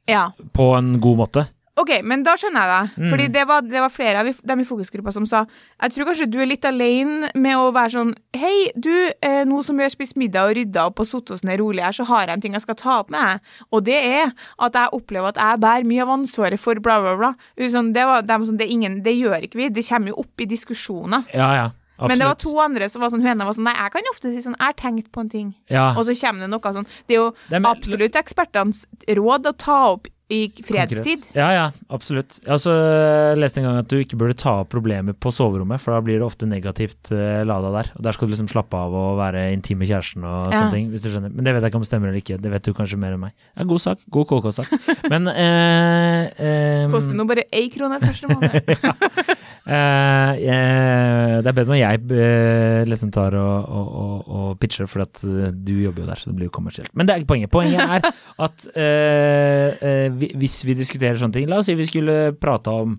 Ja. 0.10 0.31
på 0.53 0.72
en 0.77 0.95
god 1.01 1.22
måte. 1.22 1.45
Ok, 1.75 1.89
men 2.08 2.22
da 2.24 2.38
skjønner 2.39 2.63
jeg 2.63 2.72
deg. 2.72 2.91
Mm. 2.96 3.08
Fordi 3.12 3.25
det 3.36 3.41
var, 3.50 3.65
det 3.67 3.82
var 3.84 3.91
flere 3.91 4.22
av 4.22 4.29
dem 4.48 4.62
i 4.63 4.67
fokusgruppa 4.67 5.12
som 5.12 5.25
sa 5.27 5.41
Jeg 5.84 5.91
tror 5.91 6.08
kanskje 6.08 6.29
du 6.32 6.38
er 6.39 6.48
litt 6.48 6.63
alene 6.67 7.32
med 7.36 7.60
å 7.60 7.74
være 7.75 7.91
sånn 7.98 8.13
Hei, 8.39 8.70
du, 8.79 8.94
eh, 9.20 9.41
nå 9.48 9.60
som 9.65 9.75
vi 9.75 9.84
har 9.84 9.91
spist 9.91 10.15
middag 10.20 10.48
og 10.48 10.55
rydda 10.55 10.88
opp 10.88 11.03
og 11.03 11.10
satt 11.10 11.34
oss 11.36 11.44
ned 11.44 11.60
rolig 11.60 11.84
her, 11.84 11.96
så 11.96 12.08
har 12.08 12.29
jeg 12.29 12.38
en 12.38 12.46
ting 12.46 12.55
jeg 12.55 12.63
skal 12.63 12.79
ta 12.79 13.00
opp 13.01 13.12
med 13.12 13.20
deg. 13.20 13.55
Og 13.75 13.84
det 13.88 13.98
er 14.00 14.32
at 14.32 14.79
jeg 14.79 14.96
opplever 14.96 15.34
at 15.34 15.41
jeg 15.41 15.63
bærer 15.67 15.89
mye 15.91 16.05
av 16.05 16.13
ansvaret 16.15 16.62
for 16.62 16.79
bla, 16.79 17.01
bla, 17.03 17.15
bla. 17.20 17.34
Sånn, 17.60 17.91
det, 17.96 18.08
var, 18.08 18.24
dem 18.24 18.48
sånn, 18.48 18.60
det, 18.62 18.72
ingen, 18.72 19.01
det 19.03 19.17
gjør 19.17 19.44
ikke 19.48 19.60
vi. 19.65 19.72
Det 19.75 19.84
kommer 19.88 20.13
jo 20.13 20.22
opp 20.24 20.44
i 20.44 20.48
diskusjoner. 20.55 21.27
Ja, 21.36 21.50
ja. 21.60 21.72
Absolutt. 21.96 22.10
Men 22.12 22.20
det 22.20 22.25
var 22.27 22.36
to 22.36 22.55
andre 22.60 22.88
som 22.91 23.03
var 23.03 23.12
sånn, 23.13 23.22
hun 23.24 23.39
var 23.48 23.55
sånn 23.55 23.70
Nei, 23.70 23.75
jeg 23.77 23.91
kan 23.94 24.03
jo 24.03 24.12
ofte 24.12 24.32
si 24.34 24.41
sånn 24.44 24.58
Jeg 24.58 24.67
har 24.67 24.75
tenkt 24.75 25.13
på 25.15 25.22
en 25.24 25.29
ting. 25.32 25.53
ja. 25.72 25.94
Og 25.96 26.03
så 26.03 26.15
kommer 26.20 26.44
det 26.44 26.50
noe 26.51 26.74
sånn 26.75 26.88
Det 27.08 27.15
er 27.15 27.22
jo 27.22 27.29
Det 27.48 27.62
absolutt 27.70 28.17
ekspertenes 28.20 28.82
råd 29.15 29.48
å 29.48 29.53
ta 29.55 29.77
opp 29.94 30.10
i 30.34 30.50
fredstid. 30.65 31.22
Konkret. 31.22 31.36
Ja, 31.38 31.48
ja, 31.53 31.65
absolutt. 31.94 32.39
Jeg 32.41 32.50
også 32.55 32.74
eh, 32.74 33.36
lest 33.38 33.60
en 33.60 33.67
gang 33.67 33.75
at 33.77 33.89
du 33.91 34.00
ikke 34.01 34.17
burde 34.17 34.34
ta 34.34 34.55
opp 34.63 34.72
problemer 34.74 35.13
på 35.13 35.29
soverommet, 35.29 35.77
for 35.84 35.94
da 35.94 36.00
blir 36.01 36.17
det 36.17 36.25
ofte 36.25 36.48
negativt 36.50 37.12
uh, 37.13 37.44
lada 37.46 37.70
der. 37.75 37.91
Og 37.94 38.01
der 38.08 38.15
skal 38.17 38.25
du 38.25 38.34
liksom 38.34 38.50
slappe 38.50 38.74
av 38.79 38.96
og 38.98 39.20
være 39.20 39.44
intim 39.53 39.77
med 39.84 39.91
kjæresten 39.91 40.25
og 40.25 40.50
Ja. 40.50 40.63
sånne 40.63 40.74
ting, 40.74 40.88
hvis 40.89 41.05
du 41.05 41.12
skjønner. 41.12 41.29
Men 41.29 41.46
det 41.46 41.53
vet 41.53 41.62
jeg 41.67 41.70
ikke 41.74 41.77
om 41.77 41.86
det 41.86 41.89
stemmer 41.91 42.10
eller 42.10 42.22
ikke, 42.24 42.39
det 42.41 42.51
vet 42.55 42.65
du 42.65 42.74
kanskje 42.74 42.98
mer 43.01 43.13
enn 43.13 43.22
meg. 43.27 43.36
Ja, 43.53 43.67
god 43.70 43.84
sak, 43.86 44.01
god 44.10 44.25
KK-sak. 44.34 44.74
Men 45.13 45.29
eh, 45.29 46.25
eh, 46.41 46.89
Koster 46.94 47.13
nå 47.17 47.27
bare 47.29 47.46
én 47.53 47.70
krone 47.74 48.01
første 48.01 48.32
måned. 48.32 48.55
eh, 49.70 50.32
eh, 50.41 51.36
Det 51.41 51.50
er 51.50 51.58
bedre 51.58 51.70
når 51.74 51.79
jeg 51.82 52.01
eh, 52.17 52.82
liksom 52.89 53.13
tar 53.15 53.38
og, 53.38 53.70
og, 53.70 53.94
og, 54.01 54.34
og 54.39 54.60
pitcher, 54.62 54.89
for 54.89 55.05
at 55.05 55.22
eh, 55.27 55.51
du 55.53 55.74
jobber 55.86 56.01
jo 56.05 56.10
der, 56.10 56.22
så 56.22 56.32
det 56.32 56.38
blir 56.39 56.50
jo 56.50 56.55
kommersielt. 56.58 56.89
Men 56.98 57.05
det 57.08 57.13
er 57.15 57.22
ikke 57.24 57.34
poenget. 57.36 57.53
Poenget 57.53 57.82
er 57.86 58.10
at 58.50 58.67
eh, 58.74 59.70
eh, 59.86 60.10
hvis 60.15 60.63
vi 60.65 60.75
diskuterer 60.77 61.17
sånne 61.22 61.34
ting 61.38 61.50
La 61.51 61.57
oss 61.62 61.67
si 61.69 61.75
vi 61.77 61.86
skulle 61.88 62.34
prate 62.39 62.72
om 62.72 62.95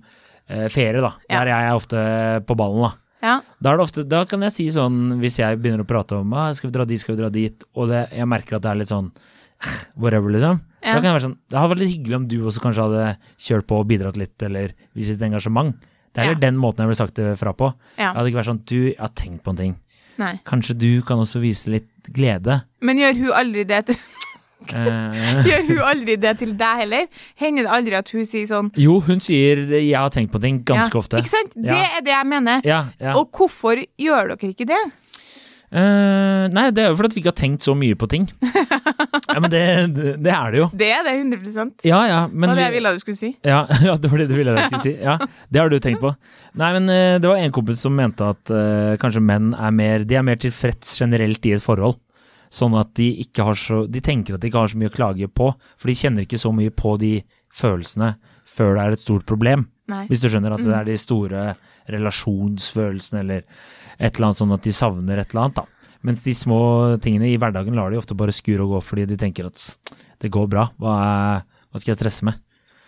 eh, 0.49 0.69
ferie, 0.73 1.01
da. 1.03 1.13
Ja. 1.29 1.41
Der 1.43 1.51
jeg 1.53 1.69
er 1.71 1.75
ofte 1.81 2.05
på 2.47 2.57
ballen, 2.59 2.83
da. 2.87 2.93
Ja. 3.27 3.37
Da, 3.59 3.73
det 3.73 3.83
ofte, 3.83 4.05
da 4.07 4.25
kan 4.29 4.45
jeg 4.45 4.53
si 4.55 4.67
sånn, 4.71 5.17
hvis 5.23 5.39
jeg 5.41 5.59
begynner 5.59 5.83
å 5.83 5.89
prate 5.89 6.19
om 6.21 6.35
ah, 6.37 6.51
skal 6.55 6.69
vi 6.71 6.77
dra 6.77 6.85
dit, 6.87 7.01
skal 7.01 7.17
vi 7.17 7.23
dra 7.23 7.31
dit, 7.33 7.65
og 7.75 7.89
det, 7.91 8.05
jeg 8.15 8.29
merker 8.31 8.59
at 8.59 8.63
det 8.67 8.71
er 8.71 8.81
litt 8.83 8.93
sånn 8.93 9.09
whatever, 9.97 10.31
liksom. 10.31 10.61
Ja. 10.85 10.93
Da 10.95 11.01
kan 11.01 11.09
jeg 11.09 11.17
være 11.17 11.25
sånn 11.25 11.39
Det 11.51 11.57
hadde 11.59 11.71
vært 11.73 11.81
litt 11.83 11.95
hyggelig 11.95 12.17
om 12.21 12.27
du 12.31 12.37
også 12.47 12.63
kanskje 12.63 12.85
hadde 12.87 13.07
kjørt 13.49 13.67
på 13.67 13.79
og 13.81 13.89
bidratt 13.91 14.19
litt, 14.21 14.37
eller 14.47 14.75
vist 14.95 15.15
litt 15.15 15.25
engasjement. 15.27 15.75
Det 16.15 16.23
er 16.23 16.31
Ja. 16.33 16.39
den 16.47 16.57
måten 16.57 16.85
jeg 16.85 16.89
ville 16.93 17.01
sagt 17.01 17.15
det 17.19 17.35
fra 17.41 17.53
på. 17.53 17.73
Ja. 17.99 18.13
Jeg 18.13 18.15
hadde 18.17 18.31
ikke 18.31 18.39
vært 18.41 18.51
sånn 18.53 18.65
Du, 18.65 18.77
jeg 18.93 18.99
har 19.01 19.13
tenkt 19.17 19.43
på 19.43 19.51
en 19.51 19.57
ting. 19.57 19.75
Nei. 20.17 20.41
Kanskje 20.49 20.79
du 20.79 21.03
kan 21.03 21.19
også 21.21 21.41
vise 21.43 21.69
litt 21.69 21.91
glede? 22.09 22.63
Men 22.81 22.97
gjør 22.97 23.19
hun 23.25 23.33
aldri 23.37 23.65
det 23.69 23.83
til 23.91 23.97
Gjør 24.67 25.67
hun 25.69 25.81
aldri 25.85 26.17
det 26.21 26.33
til 26.41 26.55
deg 26.59 26.83
heller? 26.83 27.09
Hender 27.39 27.67
det 27.69 27.73
aldri 27.77 27.99
at 27.99 28.09
hun 28.15 28.25
sier 28.27 28.47
sånn 28.51 28.71
jo, 28.81 29.01
hun 29.05 29.21
sier 29.21 29.61
'jeg 29.69 29.95
har 29.95 30.11
tenkt 30.11 30.33
på 30.33 30.41
ting' 30.43 30.65
ganske 30.65 30.95
ja, 30.95 30.99
ofte. 30.99 31.19
Ikke 31.21 31.35
sant? 31.35 31.53
Det 31.55 31.77
Ja. 31.77 31.99
er 31.99 32.01
det 32.03 32.13
jeg 32.15 32.27
mener. 32.27 32.61
Ja, 32.65 32.87
ja. 33.01 33.15
Og 33.15 33.31
hvorfor 33.31 33.77
gjør 33.99 34.33
dere 34.35 34.51
ikke 34.51 34.67
det? 34.67 34.81
Uh, 35.67 36.47
nei, 36.55 36.69
det 36.71 36.85
er 36.85 36.93
jo 36.93 36.97
fordi 36.97 37.17
vi 37.19 37.21
ikke 37.25 37.33
har 37.33 37.41
tenkt 37.41 37.65
så 37.67 37.75
mye 37.75 37.97
på 37.99 38.07
ting. 38.09 38.29
ja, 39.35 39.39
men 39.43 39.51
det, 39.51 39.63
det, 39.97 40.13
det 40.23 40.33
er 40.33 40.55
det 40.55 40.61
jo. 40.61 40.69
Det 40.73 40.91
er 40.95 41.03
det 41.03 41.15
100% 41.19 41.85
Ja, 41.85 41.99
ja, 42.07 42.21
men 42.31 42.47
Det 42.47 42.53
var 42.53 42.61
det 42.61 42.67
jeg 42.69 42.75
ville 42.77 42.93
du 42.95 43.03
skulle 43.03 43.19
si. 43.19 43.31
Ja, 43.43 43.67
ja, 43.89 43.97
det 43.99 44.11
var 44.13 44.23
det 44.23 44.29
du 44.31 44.37
ville 44.39 44.55
jeg 44.55 44.71
skulle 44.71 44.87
si. 44.87 44.95
Ja, 45.03 45.19
det 45.51 45.61
har 45.61 45.69
du 45.73 45.79
tenkt 45.83 46.01
på. 46.05 46.15
Nei, 46.55 46.71
men 46.79 46.89
uh, 46.89 47.19
det 47.19 47.29
var 47.29 47.43
en 47.43 47.53
kompis 47.53 47.83
som 47.83 47.97
mente 47.99 48.25
at 48.25 48.55
uh, 48.55 48.95
kanskje 49.03 49.21
menn 49.27 49.53
er 49.59 49.75
mer 49.75 50.07
De 50.07 50.17
er 50.17 50.25
mer 50.25 50.39
tilfreds 50.41 50.95
generelt 51.03 51.45
i 51.51 51.57
et 51.59 51.65
forhold. 51.65 51.99
Sånn 52.53 52.77
at 52.79 52.93
de 52.99 53.09
ikke 53.25 53.45
har 53.47 53.59
så 53.59 53.83
De 53.91 54.01
tenker 54.05 54.37
at 54.37 54.43
de 54.43 54.51
ikke 54.51 54.63
har 54.63 54.71
så 54.71 54.79
mye 54.79 54.91
å 54.91 54.97
klage 54.97 55.29
på, 55.29 55.51
for 55.55 55.91
de 55.91 55.97
kjenner 55.99 56.27
ikke 56.27 56.41
så 56.41 56.53
mye 56.55 56.73
på 56.75 56.97
de 57.03 57.15
følelsene 57.57 58.15
før 58.47 58.77
det 58.77 58.85
er 58.85 58.95
et 58.95 59.03
stort 59.03 59.27
problem. 59.29 59.67
Nei. 59.91 60.05
Hvis 60.11 60.23
du 60.23 60.29
skjønner 60.31 60.55
at 60.55 60.63
det 60.67 60.75
er 60.75 60.87
de 60.87 60.99
store 60.99 61.47
relasjonsfølelsene 61.91 63.23
eller 63.23 63.45
et 63.99 64.17
eller 64.17 64.29
annet 64.29 64.41
sånn 64.41 64.55
at 64.55 64.67
de 64.67 64.75
savner 64.75 65.21
et 65.23 65.31
eller 65.31 65.47
annet, 65.47 65.61
da. 65.61 65.93
Mens 66.07 66.23
de 66.23 66.35
små 66.37 66.61
tingene 67.03 67.31
i 67.33 67.39
hverdagen 67.41 67.75
lar 67.75 67.91
de 67.91 67.99
ofte 67.99 68.15
bare 68.19 68.35
skure 68.35 68.63
og 68.63 68.77
gå 68.77 68.83
fordi 68.93 69.07
de 69.11 69.19
tenker 69.19 69.49
at 69.49 69.95
det 70.23 70.31
går 70.33 70.51
bra, 70.51 70.69
hva, 70.83 70.97
hva 71.43 71.83
skal 71.83 71.95
jeg 71.95 72.01
stresse 72.01 72.27
med? 72.29 72.39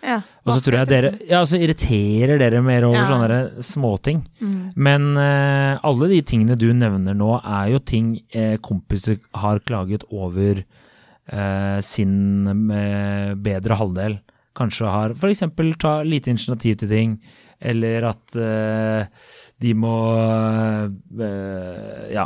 Ja. 0.09 0.17
Og 0.45 0.55
så 0.55 0.63
tror 0.65 0.79
jeg 0.79 0.89
dere 0.89 1.11
Ja, 1.29 1.43
så 1.45 1.59
irriterer 1.61 2.39
dere 2.41 2.61
mer 2.65 2.87
over 2.87 2.97
Ja. 2.97 3.07
sånne 3.09 3.63
småting. 3.65 4.23
Mm. 4.41 4.71
Men 4.75 5.09
uh, 5.17 5.79
alle 5.85 6.09
de 6.09 6.21
tingene 6.25 6.57
du 6.57 6.71
nevner 6.73 7.13
nå, 7.17 7.35
er 7.43 7.73
jo 7.75 7.79
ting 7.79 8.15
uh, 8.33 8.57
kompiser 8.65 9.19
har 9.37 9.61
klaget 9.67 10.07
over 10.09 10.63
uh, 10.63 11.79
sin 11.85 12.49
bedre 13.45 13.77
halvdel. 13.77 14.19
Kanskje 14.57 14.89
har 14.89 15.13
f.eks. 15.13 15.45
ta 15.79 15.99
lite 16.03 16.33
initiativ 16.33 16.79
til 16.81 16.89
ting, 16.89 17.19
eller 17.61 18.09
at 18.09 18.33
de 19.59 19.73
må 19.75 19.95
Ja, 22.11 22.25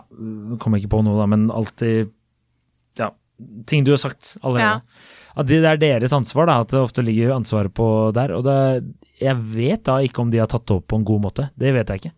kommer 0.61 0.79
ikke 0.79 0.91
på 0.93 1.01
noe, 1.05 1.17
da, 1.19 1.25
men 1.29 1.49
alltid 1.51 2.09
Ja, 2.97 3.11
ting 3.69 3.83
du 3.85 3.91
har 3.91 4.01
sagt 4.01 4.37
allerede. 4.41 4.81
At 5.33 5.49
det 5.49 5.63
er 5.65 5.79
deres 5.81 6.13
ansvar, 6.13 6.49
da, 6.49 6.59
at 6.61 6.73
det 6.73 6.81
ofte 6.81 7.05
ligger 7.05 7.33
ansvaret 7.35 7.73
på 7.73 7.87
der. 8.15 8.35
Og 8.37 8.43
det, 8.45 8.57
jeg 9.21 9.37
vet 9.55 9.85
da 9.87 9.97
ikke 10.05 10.21
om 10.23 10.33
de 10.33 10.41
har 10.41 10.51
tatt 10.51 10.67
det 10.69 10.77
opp 10.77 10.89
på 10.91 10.99
en 10.99 11.07
god 11.07 11.23
måte. 11.25 11.47
Det 11.59 11.73
vet 11.73 11.89
jeg 11.89 12.03
ikke. 12.03 12.13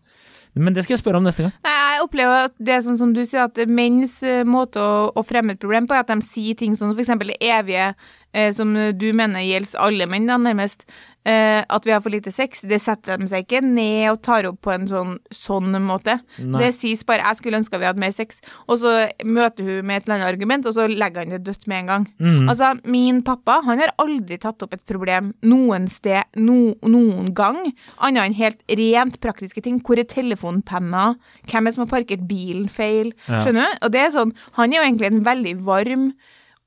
Men 0.56 0.72
det 0.72 0.86
skal 0.86 0.94
jeg 0.94 1.02
spørre 1.02 1.20
om 1.20 1.26
neste 1.26 1.44
gang. 1.44 1.52
Jeg 1.68 2.04
opplever 2.04 2.46
at 2.48 2.54
det 2.56 2.72
er 2.72 2.84
sånn 2.84 2.96
som 3.00 3.12
du 3.12 3.22
sier, 3.26 3.44
at 3.44 3.58
menns 3.68 4.18
eh, 4.24 4.44
måte 4.48 4.80
å, 4.80 5.10
å 5.12 5.24
fremme 5.26 5.52
et 5.52 5.60
problem 5.60 5.88
på, 5.88 5.96
er 5.96 6.04
at 6.04 6.12
de 6.12 6.24
sier 6.24 6.56
ting 6.56 6.76
som 6.78 6.94
eksempel 6.96 7.34
det 7.34 7.36
evige, 7.44 7.90
eh, 8.36 8.52
som 8.56 8.76
du 8.76 9.06
mener 9.16 9.44
gjelder 9.46 9.80
alle 9.88 10.08
menn, 10.12 10.28
da, 10.28 10.36
nærmest. 10.38 10.84
Eh, 11.26 11.64
at 11.66 11.86
vi 11.86 11.90
har 11.90 12.02
for 12.04 12.14
lite 12.14 12.30
sex. 12.30 12.60
Det 12.70 12.78
setter 12.78 13.18
de 13.18 13.26
seg 13.26 13.42
ikke 13.42 13.58
ned 13.64 14.12
og 14.12 14.20
tar 14.22 14.46
opp 14.46 14.60
på 14.62 14.70
en 14.70 14.84
sånn, 14.86 15.16
sånn 15.34 15.74
måte. 15.82 16.20
Nei. 16.38 16.60
Det 16.60 16.74
sies 16.76 17.02
bare 17.02 17.24
'jeg 17.24 17.36
skulle 17.40 17.58
ønske 17.58 17.78
vi 17.78 17.88
hadde 17.88 17.98
mer 17.98 18.14
sex', 18.14 18.40
og 18.68 18.78
så 18.78 19.10
møter 19.24 19.64
hun 19.64 19.86
med 19.86 19.96
et 19.96 20.04
eller 20.06 20.14
annet 20.14 20.32
argument, 20.32 20.66
og 20.66 20.74
så 20.74 20.86
legger 20.86 21.24
han 21.24 21.30
det 21.30 21.42
dødt 21.42 21.66
med 21.66 21.78
en 21.78 21.86
gang. 21.86 22.06
Mm. 22.20 22.48
Altså, 22.48 22.78
min 22.84 23.22
pappa 23.22 23.60
han 23.64 23.80
har 23.80 23.90
aldri 23.98 24.38
tatt 24.38 24.62
opp 24.62 24.74
et 24.74 24.86
problem 24.86 25.34
noen 25.42 25.88
sted, 25.88 26.22
no, 26.36 26.74
noen 26.82 27.34
gang, 27.34 27.74
annet 27.98 28.22
enn 28.22 28.34
helt 28.34 28.62
rent 28.68 29.20
praktiske 29.20 29.60
ting. 29.60 29.80
Hvor 29.80 29.98
er 29.98 30.04
telefonpenna? 30.04 31.16
Hvem 31.48 31.66
er 31.66 31.70
det 31.70 31.74
som 31.74 31.88
har 31.88 31.98
parkert 31.98 32.28
bilen 32.28 32.68
feil? 32.68 33.12
Ja. 33.26 33.40
Skjønner 33.40 33.66
du? 33.66 33.86
Og 33.86 33.90
det 33.92 34.00
er 34.00 34.10
sånn, 34.10 34.32
Han 34.52 34.72
er 34.72 34.76
jo 34.76 34.82
egentlig 34.84 35.06
en 35.06 35.24
veldig 35.24 35.64
varm 35.64 36.12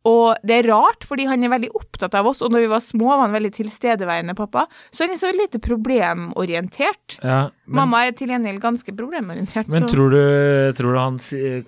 og 0.07 0.37
det 0.47 0.55
er 0.61 0.67
rart, 0.71 1.03
fordi 1.03 1.25
han 1.27 1.43
er 1.43 1.51
veldig 1.51 1.69
opptatt 1.75 2.13
av 2.15 2.27
oss, 2.29 2.39
og 2.41 2.53
når 2.53 2.61
vi 2.63 2.69
var 2.71 2.79
små, 2.81 3.09
var 3.11 3.25
han 3.25 3.33
veldig 3.35 3.51
tilstedeværende 3.57 4.35
pappa. 4.37 4.63
Så 4.95 5.03
han 5.03 5.11
er 5.11 5.19
så 5.19 5.31
lite 5.35 5.59
problemorientert. 5.59 7.17
Ja, 7.23 7.49
men, 7.65 7.75
Mamma 7.81 8.05
er 8.07 8.15
til 8.17 8.31
gjengjeld 8.31 8.61
ganske 8.63 8.95
problemorientert. 8.95 9.67
men 9.67 9.83
så 9.83 9.91
tror, 9.91 10.15
du, 10.15 10.73
tror 10.77 10.95
du 10.95 10.99
han 11.01 11.19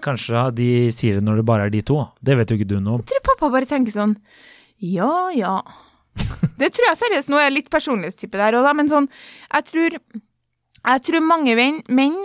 kanskje 0.02 0.46
de 0.58 0.70
sier 0.96 1.20
det 1.20 1.26
når 1.28 1.42
det 1.42 1.46
bare 1.52 1.68
er 1.68 1.74
de 1.76 1.82
to? 1.86 2.00
Det 2.24 2.38
vet 2.40 2.50
jo 2.54 2.58
ikke 2.60 2.70
du 2.72 2.78
noe 2.80 3.00
om. 3.00 3.04
jeg 3.04 3.12
tror 3.12 3.26
pappa 3.34 3.52
bare 3.58 3.68
tenker 3.70 3.92
sånn 3.96 4.16
Ja, 4.80 5.30
ja. 5.36 5.58
Det 6.60 6.72
tror 6.76 6.88
jeg 6.90 6.98
seriøst. 7.04 7.30
Nå 7.32 7.38
er 7.40 7.50
jeg 7.50 7.58
litt 7.60 7.70
personlighetstype 7.72 8.40
der 8.40 8.58
òg, 8.60 8.66
da, 8.68 8.74
men 8.76 8.90
sånn 8.92 9.08
Jeg 9.54 9.64
tror 9.70 10.00
Jeg 10.00 11.04
tror 11.08 11.24
mange 11.24 11.54
menn, 11.56 11.78
menn 11.88 12.18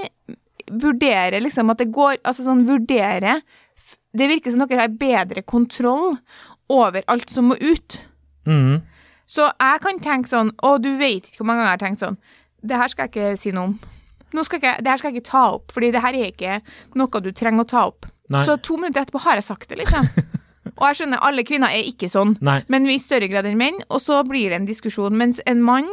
vurderer 0.67 1.39
liksom 1.45 1.71
at 1.71 1.79
det 1.79 1.91
går 1.95 2.17
Altså 2.27 2.43
sånn 2.47 2.65
vurdere 2.67 3.37
f- 3.43 3.66
Det 4.17 4.29
virker 4.31 4.51
som 4.55 4.63
dere 4.65 4.81
har 4.87 4.89
bedre 5.01 5.43
kontroll 5.43 6.17
over 6.73 7.05
alt 7.13 7.31
som 7.31 7.51
må 7.53 7.57
ut. 7.61 7.99
Mm. 8.47 8.81
Så 9.27 9.49
jeg 9.51 9.81
kan 9.83 9.99
tenke 9.99 10.31
sånn 10.31 10.53
Å, 10.63 10.77
du 10.79 10.93
vet 11.01 11.25
ikke 11.27 11.41
hvor 11.41 11.49
mange 11.49 11.65
ganger 11.65 11.73
jeg 11.73 11.81
har 11.81 11.81
tenkt 11.83 12.03
sånn 12.05 12.17
Det 12.63 12.77
her 12.79 12.93
skal 12.93 13.09
jeg 13.09 13.11
ikke 13.11 13.39
si 13.41 13.51
noe 13.57 13.65
om. 13.73 13.73
Nå 14.37 14.45
skal 14.47 14.61
ikke- 14.61 14.77
det 14.85 14.87
her 14.93 14.99
skal 15.01 15.11
jeg 15.13 15.21
ikke 15.21 15.31
ta 15.31 15.43
opp, 15.57 15.73
fordi 15.75 15.91
det 15.93 16.03
her 16.05 16.15
er 16.15 16.31
ikke 16.31 16.61
noe 16.95 17.21
du 17.25 17.33
trenger 17.33 17.65
å 17.65 17.69
ta 17.69 17.83
opp. 17.91 18.07
Nei. 18.31 18.45
Så 18.45 18.57
to 18.63 18.77
minutter 18.77 19.03
etterpå 19.03 19.21
har 19.23 19.35
jeg 19.41 19.45
sagt 19.45 19.69
det, 19.69 19.79
liksom. 19.79 20.07
Og 20.79 20.83
jeg 20.91 20.97
skjønner, 20.99 21.19
alle 21.23 21.43
kvinner 21.47 21.71
er 21.73 21.87
ikke 21.89 22.09
sånn, 22.11 22.37
Nei. 22.45 22.59
men 22.69 22.87
i 22.91 22.99
større 22.99 23.29
grad 23.31 23.47
enn 23.47 23.57
menn. 23.57 23.79
Og 23.89 24.01
så 24.03 24.19
blir 24.27 24.51
det 24.51 24.59
en 24.61 24.67
diskusjon, 24.67 25.15
mens 25.17 25.39
en 25.47 25.63
mann 25.63 25.89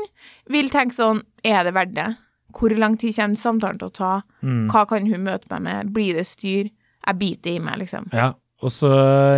vil 0.49 0.69
tenke 0.69 0.93
sånn 0.97 1.21
Er 1.45 1.63
det 1.63 1.73
verdt 1.73 1.93
det? 1.95 2.17
Hvor 2.53 2.69
lang 2.77 2.97
tid 2.97 3.15
kommer 3.15 3.35
samtalen 3.39 3.79
til 3.79 3.89
å 3.89 3.93
ta? 3.93 4.11
Mm. 4.43 4.69
Hva 4.71 4.85
kan 4.87 5.05
hun 5.07 5.23
møte 5.25 5.49
meg 5.49 5.61
med? 5.61 5.93
Blir 5.93 6.13
det 6.19 6.25
styr? 6.27 6.69
Jeg 7.07 7.17
biter 7.19 7.51
i 7.55 7.59
meg, 7.63 7.77
liksom. 7.83 8.05
Ja, 8.15 8.29
og 8.63 8.71
så 8.71 8.89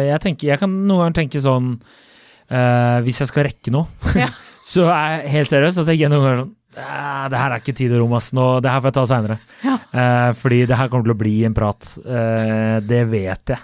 jeg 0.06 0.20
tenker, 0.22 0.48
jeg 0.52 0.60
kan 0.62 0.70
noen 0.86 1.02
ganger 1.06 1.16
tenke 1.24 1.42
sånn 1.42 1.72
uh, 1.82 3.00
Hvis 3.06 3.20
jeg 3.24 3.32
skal 3.32 3.48
rekke 3.50 3.74
noe, 3.74 3.88
Ja. 4.24 4.30
så 4.66 4.86
er 4.94 5.16
jeg 5.24 5.34
helt 5.40 5.50
seriøst, 5.54 5.82
at 5.82 5.90
tenker 5.90 6.06
jeg 6.06 6.14
noen 6.14 6.26
ganger 6.28 6.44
sånn 6.44 6.54
"Ah, 6.76 7.30
det 7.32 7.40
her 7.40 7.54
er 7.56 7.62
ikke 7.64 7.74
tid 7.78 7.94
og 7.96 8.02
rom, 8.04 8.14
ass. 8.18 8.34
Nå, 8.36 8.46
det 8.60 8.68
her 8.70 8.82
får 8.84 8.90
jeg 8.92 8.96
ta 8.98 9.04
seinere. 9.08 9.38
Ja. 9.64 9.76
fordi 10.36 10.66
det 10.68 10.76
her 10.76 10.90
kommer 10.92 11.06
til 11.08 11.14
å 11.14 11.20
bli 11.22 11.36
en 11.48 11.54
prat. 11.56 11.88
Uh, 12.04 12.82
det 12.84 13.06
vet 13.08 13.54
jeg. 13.54 13.62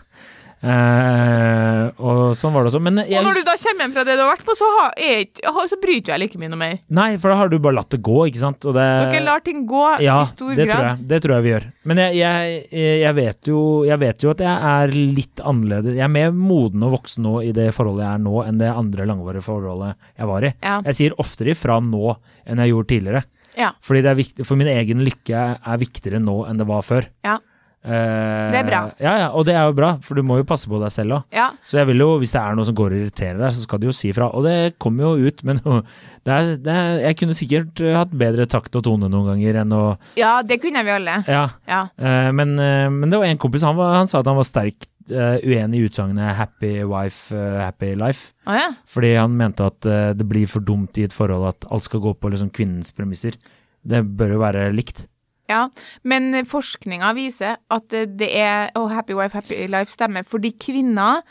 Eh, 0.62 1.86
og 2.06 2.36
sånn 2.38 2.54
var 2.54 2.64
det 2.66 2.72
også. 2.72 2.82
Men 2.84 3.02
jeg, 3.02 3.18
Og 3.18 3.26
når 3.26 3.40
du 3.40 3.48
da 3.48 3.56
kommer 3.58 3.86
hjem 3.86 3.96
fra 3.96 4.04
det 4.06 4.18
du 4.18 4.22
har 4.22 4.30
vært 4.30 4.46
på, 4.46 4.56
så, 4.58 4.68
har, 4.78 4.92
jeg, 5.02 5.30
så 5.42 5.80
bryr 5.82 5.98
ikke 5.98 6.14
jeg 6.14 6.22
like 6.22 6.42
mye 6.42 6.52
noe 6.54 6.62
mer. 6.62 6.76
Nei, 6.94 7.08
for 7.22 7.34
da 7.34 7.40
har 7.40 7.52
du 7.52 7.58
bare 7.64 7.80
latt 7.80 7.90
det 7.96 8.02
gå, 8.06 8.18
ikke 8.30 8.44
sant? 8.44 8.62
Det, 8.62 8.76
Dere 8.76 9.24
lar 9.26 9.44
ting 9.46 9.66
gå 9.70 9.88
ja, 10.06 10.20
i 10.22 10.30
stor 10.30 10.54
det 10.54 10.70
grad. 10.70 10.76
Tror 10.78 10.88
jeg, 10.92 11.10
det 11.12 11.22
tror 11.26 11.36
jeg 11.38 11.48
vi 11.48 11.54
gjør. 11.56 11.68
Men 11.90 12.04
jeg, 12.06 12.22
jeg, 12.22 12.96
jeg, 13.02 13.18
vet 13.22 13.52
jo, 13.52 13.66
jeg 13.90 14.04
vet 14.06 14.26
jo 14.28 14.34
at 14.36 14.46
jeg 14.46 14.72
er 14.76 14.96
litt 15.20 15.46
annerledes. 15.52 15.98
Jeg 15.98 16.08
er 16.08 16.16
mer 16.20 16.34
moden 16.38 16.88
og 16.88 16.98
voksen 17.00 17.26
nå 17.26 17.36
i 17.48 17.52
det 17.58 17.70
forholdet 17.76 18.06
jeg 18.06 18.22
er 18.22 18.26
nå, 18.30 18.38
enn 18.46 18.62
det 18.62 18.72
andre 18.72 19.10
langvarige 19.10 19.46
forholdet 19.50 19.96
jeg 20.14 20.32
var 20.36 20.50
i. 20.50 20.56
Ja. 20.62 20.80
Jeg 20.92 21.00
sier 21.02 21.22
oftere 21.22 21.56
ifra 21.56 21.82
nå 21.84 22.18
enn 22.46 22.62
jeg 22.62 22.76
gjorde 22.76 22.94
tidligere. 22.94 23.26
Ja. 23.58 23.74
Fordi 23.84 24.02
det 24.06 24.12
er 24.14 24.20
viktig, 24.20 24.46
for 24.48 24.60
min 24.60 24.70
egen 24.72 25.02
lykke 25.04 25.40
er 25.60 25.82
viktigere 25.82 26.22
nå 26.24 26.44
enn 26.48 26.62
det 26.62 26.68
var 26.70 26.86
før. 26.86 27.10
Ja. 27.26 27.40
Eh, 27.84 28.52
Det 28.52 28.60
er 28.60 28.68
bra. 28.68 28.82
Ja, 29.02 29.14
ja, 29.18 29.28
og 29.34 29.46
det 29.48 29.56
er 29.58 29.66
jo 29.66 29.74
bra, 29.74 29.96
for 30.06 30.16
du 30.16 30.22
må 30.22 30.38
jo 30.38 30.44
passe 30.46 30.70
på 30.70 30.78
deg 30.82 30.92
selv 30.94 31.16
òg. 31.18 31.24
ja. 31.34 31.48
Så 31.66 31.80
jeg 31.80 31.88
vil 31.90 32.04
jo, 32.04 32.10
hvis 32.22 32.32
det 32.36 32.42
er 32.42 32.56
noe 32.56 32.66
som 32.68 32.76
går 32.78 32.94
og 32.94 33.00
irriterer 33.02 33.40
deg, 33.42 33.54
så 33.56 33.64
skal 33.66 33.80
du 33.82 33.88
jo 33.90 33.96
si 33.96 34.10
ifra. 34.12 34.28
Og 34.38 34.44
det 34.46 34.76
kommer 34.78 35.04
jo 35.10 35.28
ut, 35.32 35.44
men 35.48 35.58
det 36.26 36.32
er, 36.36 36.52
det 36.62 36.76
er, 36.76 37.00
jeg 37.08 37.18
kunne 37.22 37.34
sikkert 37.38 37.82
eh, 37.82 37.96
hatt 37.98 38.14
bedre 38.14 38.46
takt 38.46 38.76
og 38.78 38.84
tone 38.86 39.10
noen 39.10 39.32
ganger 39.34 39.62
enn 39.64 39.74
å 39.74 39.84
ja, 40.20 40.42
det 40.46 40.60
kunne 40.62 40.84
vi 40.86 40.94
alle. 40.94 41.24
Ja. 41.28 41.48
Ja. 41.68 41.82
eh, 41.98 42.30
men, 42.38 42.54
eh, 42.60 42.88
men 42.94 43.10
det 43.10 43.18
var 43.22 43.26
en 43.32 43.42
kompis, 43.42 43.66
han, 43.66 43.76
var, 43.80 43.96
han 43.98 44.08
sa 44.12 44.20
at 44.22 44.30
han 44.30 44.38
var 44.38 44.46
sterkt 44.46 44.86
eh, 45.10 45.40
uenig 45.42 45.82
i 45.82 45.88
utsagnet 45.90 46.36
'happy 46.38 46.84
wife, 46.86 47.34
eh, 47.34 47.60
happy 47.66 47.96
life'. 47.98 48.32
Oh, 48.46 48.54
ja. 48.54 48.70
Fordi 48.86 49.16
han 49.18 49.34
mente 49.38 49.66
at 49.66 49.86
eh, 49.90 50.14
det 50.14 50.28
blir 50.30 50.46
for 50.48 50.62
dumt 50.62 50.98
i 51.02 51.04
et 51.10 51.14
forhold 51.16 51.48
at 51.50 51.66
alt 51.72 51.84
skal 51.90 52.00
gå 52.06 52.14
på 52.14 52.30
liksom, 52.30 52.52
kvinnens 52.54 52.94
premisser. 52.94 53.34
Det 53.82 54.04
bør 54.06 54.36
jo 54.38 54.40
være 54.46 54.70
likt. 54.78 55.08
Ja, 55.52 55.64
men 56.08 56.34
forskninga 56.48 57.14
viser 57.18 57.60
at 57.72 57.92
det 57.92 58.30
er 58.32 58.72
Og 58.80 58.92
Happy 58.94 59.18
Wife, 59.18 59.36
Happy 59.38 59.66
Life 59.68 59.92
stemmer, 59.94 60.24
fordi 60.28 60.54
kvinner, 60.60 61.26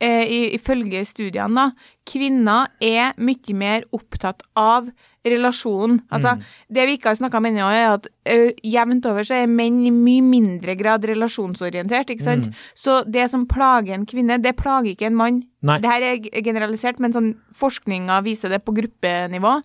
eh, 0.00 0.54
ifølge 0.54 1.04
studiene, 1.06 1.54
da, 1.54 1.90
kvinner 2.06 2.70
er 2.82 3.16
mye 3.18 3.56
mer 3.56 3.84
opptatt 3.96 4.44
av 4.58 4.90
relasjonen. 5.24 6.02
Altså, 6.12 6.34
det 6.68 6.84
vi 6.84 6.98
ikke 6.98 7.08
har 7.08 7.16
snakka 7.16 7.40
om 7.40 7.46
ennå, 7.48 7.68
er 7.72 7.86
at 7.94 8.08
eh, 8.28 8.50
jevnt 8.60 9.06
over 9.08 9.24
så 9.24 9.38
er 9.38 9.48
menn 9.48 9.80
i 9.86 9.92
mye 9.94 10.24
mindre 10.24 10.74
grad 10.76 11.06
relasjonsorientert, 11.08 12.12
ikke 12.12 12.26
sant? 12.26 12.50
Så 12.76 13.00
det 13.08 13.30
som 13.32 13.46
plager 13.48 13.96
en 13.96 14.04
kvinne, 14.06 14.36
det 14.44 14.52
plager 14.60 14.92
ikke 14.92 15.08
en 15.08 15.16
mann. 15.16 15.42
Nei. 15.64 15.78
Det 15.80 15.88
her 15.88 16.04
er 16.10 16.44
generalisert, 16.44 17.00
men 17.00 17.16
sånn 17.16 17.32
forskninga 17.56 18.20
viser 18.26 18.52
det 18.52 18.60
på 18.66 18.76
gruppenivå. 18.76 19.56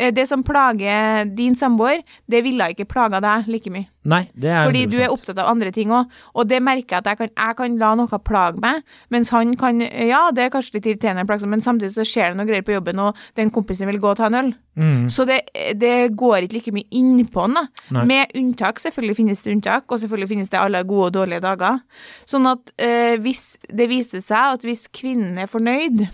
Eh, 0.00 0.10
det 0.16 0.24
som 0.30 0.42
plager 0.46 1.28
din 1.36 1.54
samboer, 1.60 2.00
det 2.30 2.40
ville 2.46 2.72
ikke 2.72 2.88
plaga 2.88 3.20
deg 3.22 3.50
like 3.52 3.70
mye. 3.72 3.86
Nei, 4.08 4.22
det 4.32 4.48
er 4.48 4.64
Fordi 4.64 4.86
du 4.88 4.96
er 4.96 5.12
opptatt 5.12 5.36
av 5.42 5.50
andre 5.50 5.68
ting 5.76 5.90
òg. 5.92 6.08
Og 6.32 6.46
det 6.48 6.62
merker 6.64 6.96
jeg 6.96 7.02
at 7.02 7.08
jeg 7.10 7.18
kan, 7.18 7.30
jeg 7.36 7.56
kan 7.58 7.74
la 7.82 7.90
noe 8.00 8.20
plage 8.24 8.62
meg, 8.64 8.80
mens 9.12 9.28
han 9.34 9.52
kan 9.60 9.82
Ja, 9.84 10.30
det 10.32 10.46
er 10.46 10.52
kanskje 10.54 10.78
litt 10.78 10.88
irriterende, 10.88 11.26
plagsomt, 11.28 11.52
men 11.52 11.60
samtidig 11.64 11.92
så 11.92 12.06
skjer 12.08 12.32
det 12.32 12.38
noe 12.40 12.48
greier 12.48 12.64
på 12.64 12.72
jobben, 12.72 13.02
og 13.04 13.18
den 13.36 13.52
kompisen 13.52 13.90
vil 13.90 14.00
gå 14.00 14.14
og 14.14 14.16
ta 14.16 14.30
en 14.30 14.38
øl. 14.40 14.52
Mm, 14.80 15.08
Så 15.12 15.26
det, 15.28 15.42
det 15.76 16.14
går 16.16 16.46
ikke 16.46 16.56
like 16.56 16.72
mye 16.72 16.88
innpå 16.96 17.44
han, 17.44 17.58
da. 17.58 17.66
Nei. 17.98 18.04
Med 18.08 18.32
unntak, 18.40 18.80
selvfølgelig 18.80 19.18
finnes 19.18 19.44
det 19.44 19.52
unntak, 19.52 19.84
og 19.92 20.00
selvfølgelig 20.00 20.30
finnes 20.32 20.48
det 20.52 20.62
alle 20.62 20.80
gode 20.88 21.10
og 21.10 21.16
dårlige 21.18 21.44
dager. 21.44 21.82
Sånn 22.30 22.48
at 22.48 22.72
eh, 22.80 23.18
hvis 23.20 23.58
det 23.68 23.90
viser 23.92 24.24
seg 24.24 24.56
at 24.56 24.64
hvis 24.64 24.86
kvinnen 24.96 25.36
er 25.44 25.50
fornøyd, 25.50 26.06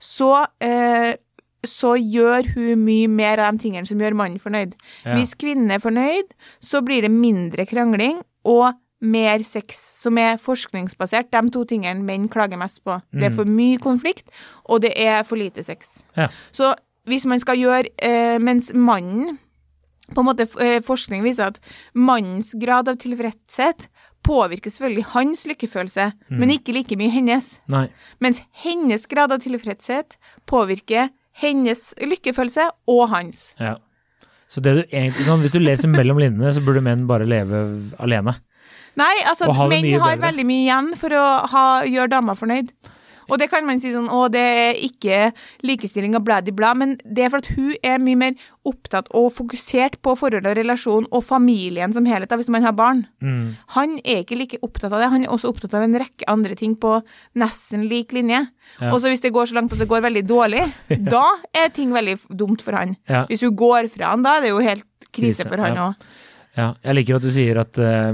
så 0.00 0.46
eh, 0.64 1.12
så 1.64 1.94
gjør 1.96 2.54
hun 2.54 2.84
mye 2.84 3.08
mer 3.08 3.38
av 3.38 3.52
de 3.54 3.58
tingene 3.62 3.86
som 3.86 3.98
gjør 4.00 4.14
mannen 4.18 4.38
fornøyd. 4.42 4.72
ja. 5.04 5.14
Hvis 5.14 5.34
kvinnen 5.38 5.70
er 5.70 5.78
fornøyd, 5.78 6.32
så 6.60 6.80
blir 6.82 7.02
det 7.02 7.10
mindre 7.10 7.66
krangling 7.66 8.22
og 8.44 8.74
mer 9.02 9.42
sex, 9.42 9.78
som 10.02 10.18
er 10.18 10.36
forskningsbasert. 10.38 11.30
De 11.32 11.50
to 11.50 11.64
tingene 11.64 12.02
menn 12.06 12.28
klager 12.28 12.56
mest 12.58 12.82
på. 12.84 13.00
Det 13.12 13.24
er 13.24 13.30
Mm. 13.30 13.36
for 13.36 13.44
mye 13.44 13.78
konflikt, 13.78 14.28
og 14.64 14.80
det 14.82 14.92
er 14.96 15.22
for 15.24 15.36
lite 15.36 15.62
sex. 15.62 16.02
Ja. 16.16 16.28
Så 16.52 16.74
hvis 17.06 17.26
man 17.26 17.38
skal 17.40 17.56
gjøre 17.56 17.86
eh, 17.98 18.38
Mens 18.38 18.72
mannen 18.74 19.38
på 20.14 20.18
en 20.20 20.26
måte 20.26 20.46
eh, 20.60 20.80
Forskning 20.80 21.22
viser 21.24 21.46
at 21.46 21.58
mannens 21.94 22.54
grad 22.60 22.88
av 22.88 22.96
tilfredshet 22.96 23.88
påvirker 24.22 24.70
selvfølgelig 24.70 25.04
hans 25.06 25.46
lykkefølelse, 25.46 26.12
Mm. 26.30 26.38
men 26.38 26.50
ikke 26.50 26.72
like 26.72 26.96
mye 26.96 27.10
hennes. 27.10 27.58
Nei. 27.68 27.88
Mens 28.20 28.40
hennes 28.52 29.06
grad 29.06 29.32
av 29.32 29.40
tilfredshet 29.40 30.16
påvirker 30.46 31.10
hennes 31.40 31.92
lykkefølelse 32.00 32.68
og 32.92 33.02
hans. 33.12 33.52
Ja. 33.60 33.76
Så 34.52 34.60
det 34.60 34.74
du 34.76 34.82
egentlig, 34.84 35.24
sånn, 35.24 35.40
hvis 35.40 35.54
du 35.54 35.62
leser 35.62 35.88
mellom 35.88 36.18
linjene, 36.20 36.50
så 36.52 36.60
burde 36.64 36.82
menn 36.84 37.06
bare 37.08 37.24
leve 37.28 37.62
alene. 38.02 38.36
Nei, 39.00 39.14
altså 39.24 39.48
menn 39.48 39.86
har 39.96 40.18
bedre. 40.18 40.26
veldig 40.26 40.44
mye 40.44 40.64
igjen 40.66 40.90
for 41.00 41.16
å 41.16 41.22
ha, 41.48 41.62
gjøre 41.88 42.12
dama 42.12 42.34
fornøyd. 42.36 42.74
Og 43.30 43.38
det 43.40 43.48
kan 43.52 43.66
man 43.66 43.80
si 43.82 43.92
sånn, 43.94 44.10
å 44.12 44.26
det 44.32 44.42
er 44.42 44.80
ikke 44.82 45.30
likestilling 45.66 46.16
og 46.18 46.24
blad 46.26 46.48
i 46.50 46.54
blad, 46.56 46.80
men 46.80 46.96
det 47.04 47.26
er 47.26 47.32
for 47.32 47.44
at 47.44 47.50
hun 47.54 47.74
er 47.86 48.02
mye 48.02 48.18
mer 48.18 48.48
opptatt 48.68 49.08
og 49.18 49.32
fokusert 49.34 49.98
på 50.04 50.14
forhold 50.18 50.46
og 50.46 50.56
relasjon 50.58 51.08
og 51.10 51.24
familien 51.26 51.94
som 51.94 52.06
helhet, 52.06 52.32
hvis 52.38 52.50
man 52.52 52.66
har 52.66 52.76
barn. 52.78 53.04
Mm. 53.22 53.54
Han 53.76 53.96
er 54.02 54.22
ikke 54.22 54.38
like 54.38 54.62
opptatt 54.62 54.92
av 54.92 55.02
det, 55.02 55.10
han 55.14 55.26
er 55.26 55.34
også 55.34 55.50
opptatt 55.50 55.74
av 55.78 55.86
en 55.86 55.98
rekke 56.02 56.28
andre 56.30 56.58
ting 56.58 56.76
på 56.78 56.98
nesten 57.38 57.86
lik 57.90 58.14
linje. 58.16 58.44
Ja. 58.78 58.92
Og 58.92 59.00
så 59.02 59.10
hvis 59.10 59.24
det 59.24 59.34
går 59.34 59.50
så 59.50 59.58
langt 59.58 59.74
at 59.74 59.82
det 59.82 59.90
går 59.90 60.04
veldig 60.06 60.24
dårlig, 60.28 60.66
da 61.14 61.24
er 61.50 61.72
ting 61.74 61.94
veldig 61.94 62.18
dumt 62.30 62.62
for 62.64 62.78
han. 62.78 62.96
Ja. 63.10 63.26
Hvis 63.30 63.44
hun 63.46 63.56
går 63.58 63.90
fra 63.92 64.14
han 64.14 64.26
da, 64.26 64.38
er 64.38 64.46
det 64.46 64.54
jo 64.54 64.62
helt 64.62 64.86
krise 65.12 65.42
Krise, 65.42 65.48
for 65.50 65.60
han 65.60 65.76
ja. 65.76 65.88
òg. 65.90 66.06
Ja, 66.56 66.74
jeg 66.84 66.94
liker 66.98 67.16
at 67.16 67.22
du 67.24 67.30
sier 67.32 67.58
at 67.62 67.78
uh, 67.80 68.12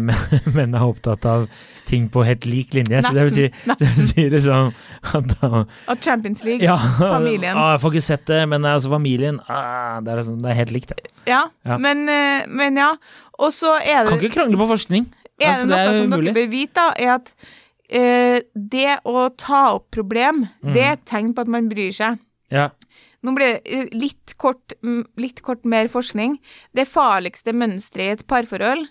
menn- 0.54 0.76
er 0.78 0.84
opptatt 0.86 1.24
av 1.26 1.48
ting 1.88 2.04
på 2.12 2.22
helt 2.22 2.44
lik 2.46 2.74
linje. 2.76 3.00
Så 3.02 3.10
det 3.16 3.24
vil 3.26 3.32
si, 3.34 3.46
det 3.66 3.88
vil 3.88 4.06
si 4.12 4.26
liksom 4.30 4.68
at 5.18 5.32
uh, 5.42 5.64
at 5.90 6.04
Champions 6.04 6.44
League. 6.46 6.62
Ja, 6.62 6.76
Familien. 7.16 7.56
Ah, 7.58 7.72
jeg 7.74 7.82
får 7.82 7.96
ikke 7.96 8.04
sett 8.08 8.26
det, 8.30 8.42
men 8.52 8.62
altså 8.68 8.92
familien 8.92 9.40
ah, 9.48 9.98
det, 10.04 10.12
er 10.12 10.20
liksom, 10.22 10.38
det 10.44 10.52
er 10.52 10.58
helt 10.60 10.74
likt. 10.76 10.94
det. 10.94 11.10
Ja, 11.26 11.44
Ja. 11.66 11.78
Men, 11.82 12.04
eh, 12.08 12.44
men 12.46 12.76
ja. 12.78 12.92
Og 13.38 13.50
så 13.54 13.74
er 13.82 14.04
det, 14.04 14.12
Kan 14.14 14.22
ikke 14.22 14.34
krangle 14.38 14.58
på 14.60 14.68
forskning. 14.70 15.08
er 15.40 15.52
Altså, 15.52 15.66
det 15.66 15.70
noe 15.70 15.78
det 15.78 15.88
er 15.94 15.98
som 15.98 16.12
umulig. 16.12 16.24
dere 16.32 16.34
bør 16.38 16.50
vite, 16.50 16.74
da, 16.74 16.86
er 16.98 17.14
at 17.18 17.32
uh, 17.88 18.38
det 18.76 18.96
å 19.06 19.28
ta 19.38 19.64
opp 19.76 19.90
problem, 19.94 20.44
Mm. 20.62 20.72
det 20.74 20.82
er 20.82 20.92
et 20.96 21.04
tegn 21.06 21.34
på 21.34 21.42
at 21.46 21.48
man 21.58 21.68
bryr 21.70 21.90
seg. 21.94 22.18
Ja. 22.50 22.68
Nå 23.22 23.32
blir 23.34 23.56
det 23.56 23.62
eh, 23.66 23.88
litt 23.92 24.36
kort, 24.38 24.72
litt 25.18 25.42
kort 25.42 25.64
mer 25.64 25.88
forskning. 25.90 26.38
Det 26.74 26.86
farligste 26.88 27.52
mønsteret 27.52 28.04
i 28.06 28.12
et 28.20 28.26
parforhold, 28.30 28.84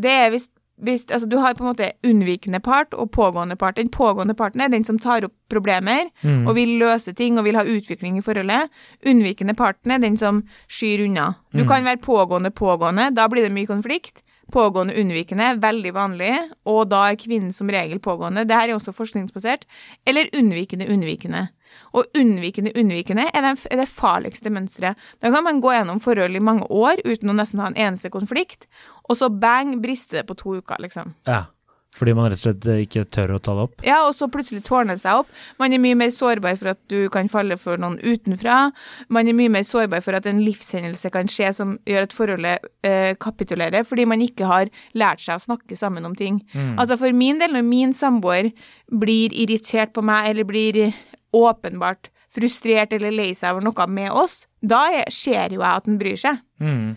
det 0.00 0.10
er 0.10 0.30
hvis, 0.34 0.48
hvis 0.82 1.06
altså, 1.08 1.28
du 1.28 1.38
har 1.38 1.54
på 1.54 1.64
en 1.64 1.70
måte 1.70 1.88
unnvikende 2.04 2.60
part 2.64 2.92
og 2.92 3.10
pågående 3.12 3.56
part. 3.56 3.76
Den 3.76 3.88
pågående 3.92 4.34
parten 4.36 4.60
er 4.64 4.68
den 4.72 4.84
som 4.84 4.98
tar 4.98 5.24
opp 5.24 5.34
problemer 5.52 6.10
Mm. 6.22 6.46
og 6.48 6.54
vil 6.56 6.78
løse 6.80 7.12
ting 7.14 7.38
og 7.38 7.44
vil 7.44 7.56
ha 7.56 7.64
utvikling 7.64 8.16
i 8.18 8.22
forholdet. 8.24 8.68
Unnvikende 9.06 9.54
parten 9.56 9.90
er 9.90 9.98
den 9.98 10.16
som 10.16 10.42
skyr 10.68 11.04
unna. 11.06 11.34
Du 11.52 11.62
Mm. 11.64 11.68
kan 11.68 11.84
være 11.84 12.00
pågående 12.00 12.50
pågående, 12.50 13.14
da 13.14 13.28
blir 13.28 13.44
det 13.44 13.52
mye 13.52 13.66
konflikt. 13.66 14.22
Pågående 14.52 14.92
unnvikende, 15.00 15.60
veldig 15.60 15.92
vanlig, 15.94 16.50
og 16.66 16.88
da 16.90 17.08
er 17.10 17.16
kvinnen 17.16 17.52
som 17.54 17.68
regel 17.68 17.98
pågående. 18.00 18.44
Dette 18.46 18.68
er 18.68 18.74
også 18.74 18.92
forskningsbasert. 18.92 19.62
Eller 20.06 20.28
unnvikende 20.34 20.88
unnvikende. 20.90 21.48
Og 21.92 22.18
unnvikende 22.18 22.74
unnvikende 22.78 23.28
er 23.32 23.46
det, 23.46 23.54
er 23.70 23.82
det 23.82 23.88
farligste 23.90 24.52
mønsteret. 24.52 25.00
Da 25.22 25.32
kan 25.34 25.44
man 25.46 25.62
gå 25.64 25.74
gjennom 25.74 26.02
forhold 26.02 26.36
i 26.36 26.44
mange 26.44 26.68
år 26.70 27.02
uten 27.04 27.32
å 27.32 27.36
nesten 27.36 27.62
ha 27.62 27.70
en 27.70 27.80
eneste 27.88 28.12
konflikt, 28.12 28.68
og 29.08 29.18
så 29.18 29.28
bang, 29.28 29.80
brister 29.82 30.20
det 30.20 30.28
på 30.28 30.38
to 30.38 30.60
uker, 30.62 30.80
liksom. 30.82 31.16
ja. 31.28 31.46
Fordi 31.92 32.14
man 32.16 32.30
rett 32.30 32.40
og 32.40 32.46
slett 32.46 32.66
eh, 32.72 32.82
ikke 32.86 33.04
tør 33.12 33.34
å 33.36 33.40
ta 33.42 33.54
det 33.56 33.64
opp. 33.66 33.82
Ja, 33.84 33.98
og 34.06 34.14
så 34.16 34.28
plutselig 34.32 34.62
tårner 34.64 34.96
det 34.96 35.02
seg 35.02 35.20
opp. 35.20 35.32
Man 35.60 35.74
er 35.76 35.82
mye 35.82 35.98
mer 35.98 36.12
sårbar 36.14 36.56
for 36.60 36.72
at 36.72 36.80
du 36.88 37.10
kan 37.12 37.28
falle 37.32 37.58
for 37.60 37.80
noen 37.80 37.98
utenfra. 38.00 38.70
Man 39.12 39.28
er 39.28 39.36
mye 39.36 39.52
mer 39.52 39.66
sårbar 39.68 40.00
for 40.04 40.16
at 40.16 40.28
en 40.28 40.40
livshendelse 40.44 41.12
kan 41.12 41.28
skje 41.30 41.50
som 41.58 41.76
gjør 41.88 42.08
at 42.08 42.16
forholdet 42.16 42.70
eh, 42.88 43.12
kapitulerer, 43.20 43.84
fordi 43.88 44.08
man 44.08 44.24
ikke 44.24 44.48
har 44.48 44.72
lært 44.96 45.20
seg 45.24 45.36
å 45.36 45.44
snakke 45.44 45.76
sammen 45.76 46.08
om 46.08 46.16
ting. 46.16 46.40
Mm. 46.56 46.78
Altså 46.80 46.96
for 47.00 47.12
min 47.16 47.42
del, 47.42 47.52
når 47.58 47.68
min 47.68 47.92
samboer 47.96 48.54
blir 48.88 49.36
irritert 49.36 49.92
på 49.92 50.04
meg, 50.06 50.32
eller 50.32 50.48
blir 50.48 50.86
åpenbart 51.32 52.10
frustrert 52.32 52.94
eller 52.96 53.12
lei 53.12 53.32
seg 53.36 53.54
over 53.54 53.66
noe 53.66 53.88
med 53.92 54.12
oss, 54.16 54.46
da 54.60 54.84
er, 54.92 55.10
ser 55.12 55.52
jo 55.52 55.60
jeg 55.60 55.68
at 55.68 55.88
han 55.88 55.98
bryr 56.00 56.20
seg. 56.20 56.38
Mm. 56.62 56.94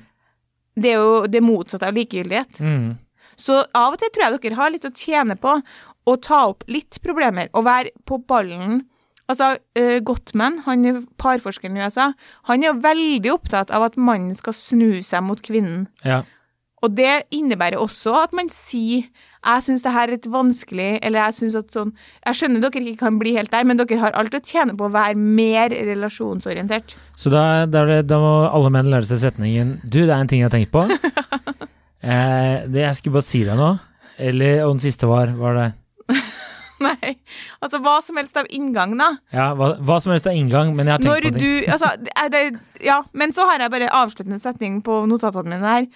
Det 0.76 0.91
er 0.91 1.02
jo 1.02 1.26
det 1.32 1.41
motsatte 1.43 1.88
av 1.88 1.95
likegyldighet. 1.95 2.60
Mm. 2.60 2.95
Så 3.39 3.60
av 3.76 3.95
og 3.95 4.00
til 4.00 4.12
tror 4.15 4.28
jeg 4.28 4.41
dere 4.43 4.60
har 4.60 4.71
litt 4.71 4.88
å 4.88 4.93
tjene 4.95 5.36
på 5.39 5.58
å 6.06 6.17
ta 6.21 6.45
opp 6.52 6.63
litt 6.71 7.00
problemer 7.04 7.50
og 7.56 7.65
være 7.67 7.95
på 8.08 8.19
ballen. 8.30 8.84
Altså, 9.26 9.56
uh, 9.80 9.98
Gottman, 10.06 10.62
han 10.67 10.86
er 10.86 11.02
parforskeren 11.21 11.80
i 11.80 11.84
USA, 11.84 12.12
han 12.45 12.62
er 12.62 12.69
jo 12.69 12.84
veldig 12.84 13.32
opptatt 13.34 13.74
av 13.74 13.88
at 13.88 13.98
mannen 13.98 14.36
skal 14.38 14.56
snu 14.56 15.02
seg 15.04 15.26
mot 15.26 15.41
kvinnen. 15.43 15.88
Ja. 16.06 16.21
Og 16.86 16.93
det 16.93 17.26
innebærer 17.34 17.82
også 17.82 18.13
at 18.21 18.36
man 18.38 18.52
sier 18.54 19.08
jeg 19.45 19.65
syns 19.67 19.84
det 19.86 19.93
her 19.93 20.08
er 20.08 20.15
litt 20.15 20.27
vanskelig, 20.31 20.89
eller 21.05 21.21
jeg 21.27 21.38
syns 21.39 21.55
at 21.60 21.73
sånn 21.75 21.91
Jeg 22.25 22.39
skjønner 22.39 22.63
dere 22.63 22.81
ikke 22.81 23.03
kan 23.05 23.19
bli 23.21 23.36
helt 23.38 23.51
der, 23.53 23.65
men 23.67 23.77
dere 23.79 23.99
har 24.01 24.17
alt 24.17 24.36
å 24.36 24.41
tjene 24.43 24.75
på 24.77 24.88
å 24.88 24.93
være 24.93 25.15
mer 25.15 25.73
relasjonsorientert. 25.73 26.95
Så 27.19 27.31
da, 27.34 27.65
da, 27.69 28.01
da 28.01 28.19
må 28.21 28.34
alle 28.49 28.71
menn 28.73 28.89
lære 28.91 29.08
seg 29.10 29.21
setningen 29.27 29.77
Du, 29.84 30.01
det 30.03 30.12
er 30.12 30.17
en 30.17 30.31
ting 30.31 30.41
jeg 30.43 30.49
har 30.49 30.55
tenkt 30.55 30.73
på. 30.73 30.86
eh, 32.10 32.65
det 32.65 32.86
jeg 32.88 32.99
skulle 32.99 33.19
bare 33.19 33.29
si 33.29 33.43
deg 33.47 33.60
nå. 33.60 33.75
Eller, 34.17 34.63
og 34.65 34.77
den 34.77 34.84
siste 34.86 35.10
var, 35.10 35.34
var 35.36 35.58
det 35.60 35.69
Nei, 36.86 37.15
altså 37.63 37.79
hva 37.84 37.95
som 38.03 38.17
helst 38.19 38.36
av 38.39 38.49
inngang, 38.51 38.97
da. 38.99 39.13
Ja, 39.36 39.47
hva, 39.55 39.73
hva 39.79 39.95
som 40.03 40.12
helst 40.12 40.27
av 40.27 40.36
inngang, 40.36 40.73
men 40.75 40.89
jeg 40.89 40.97
har 40.97 41.03
tenkt 41.03 41.12
Når 41.12 41.23
på 41.23 41.31
ting. 41.38 41.39
du 41.39 41.71
Altså, 41.71 41.91
er 42.19 42.31
det, 42.34 42.43
ja, 42.84 42.99
men 43.15 43.31
så 43.36 43.47
har 43.47 43.63
jeg 43.63 43.71
bare 43.73 43.91
avsluttende 43.95 44.41
setning 44.43 44.81
på 44.86 45.03
notatene 45.10 45.55
mine 45.55 45.71
her. 45.77 45.88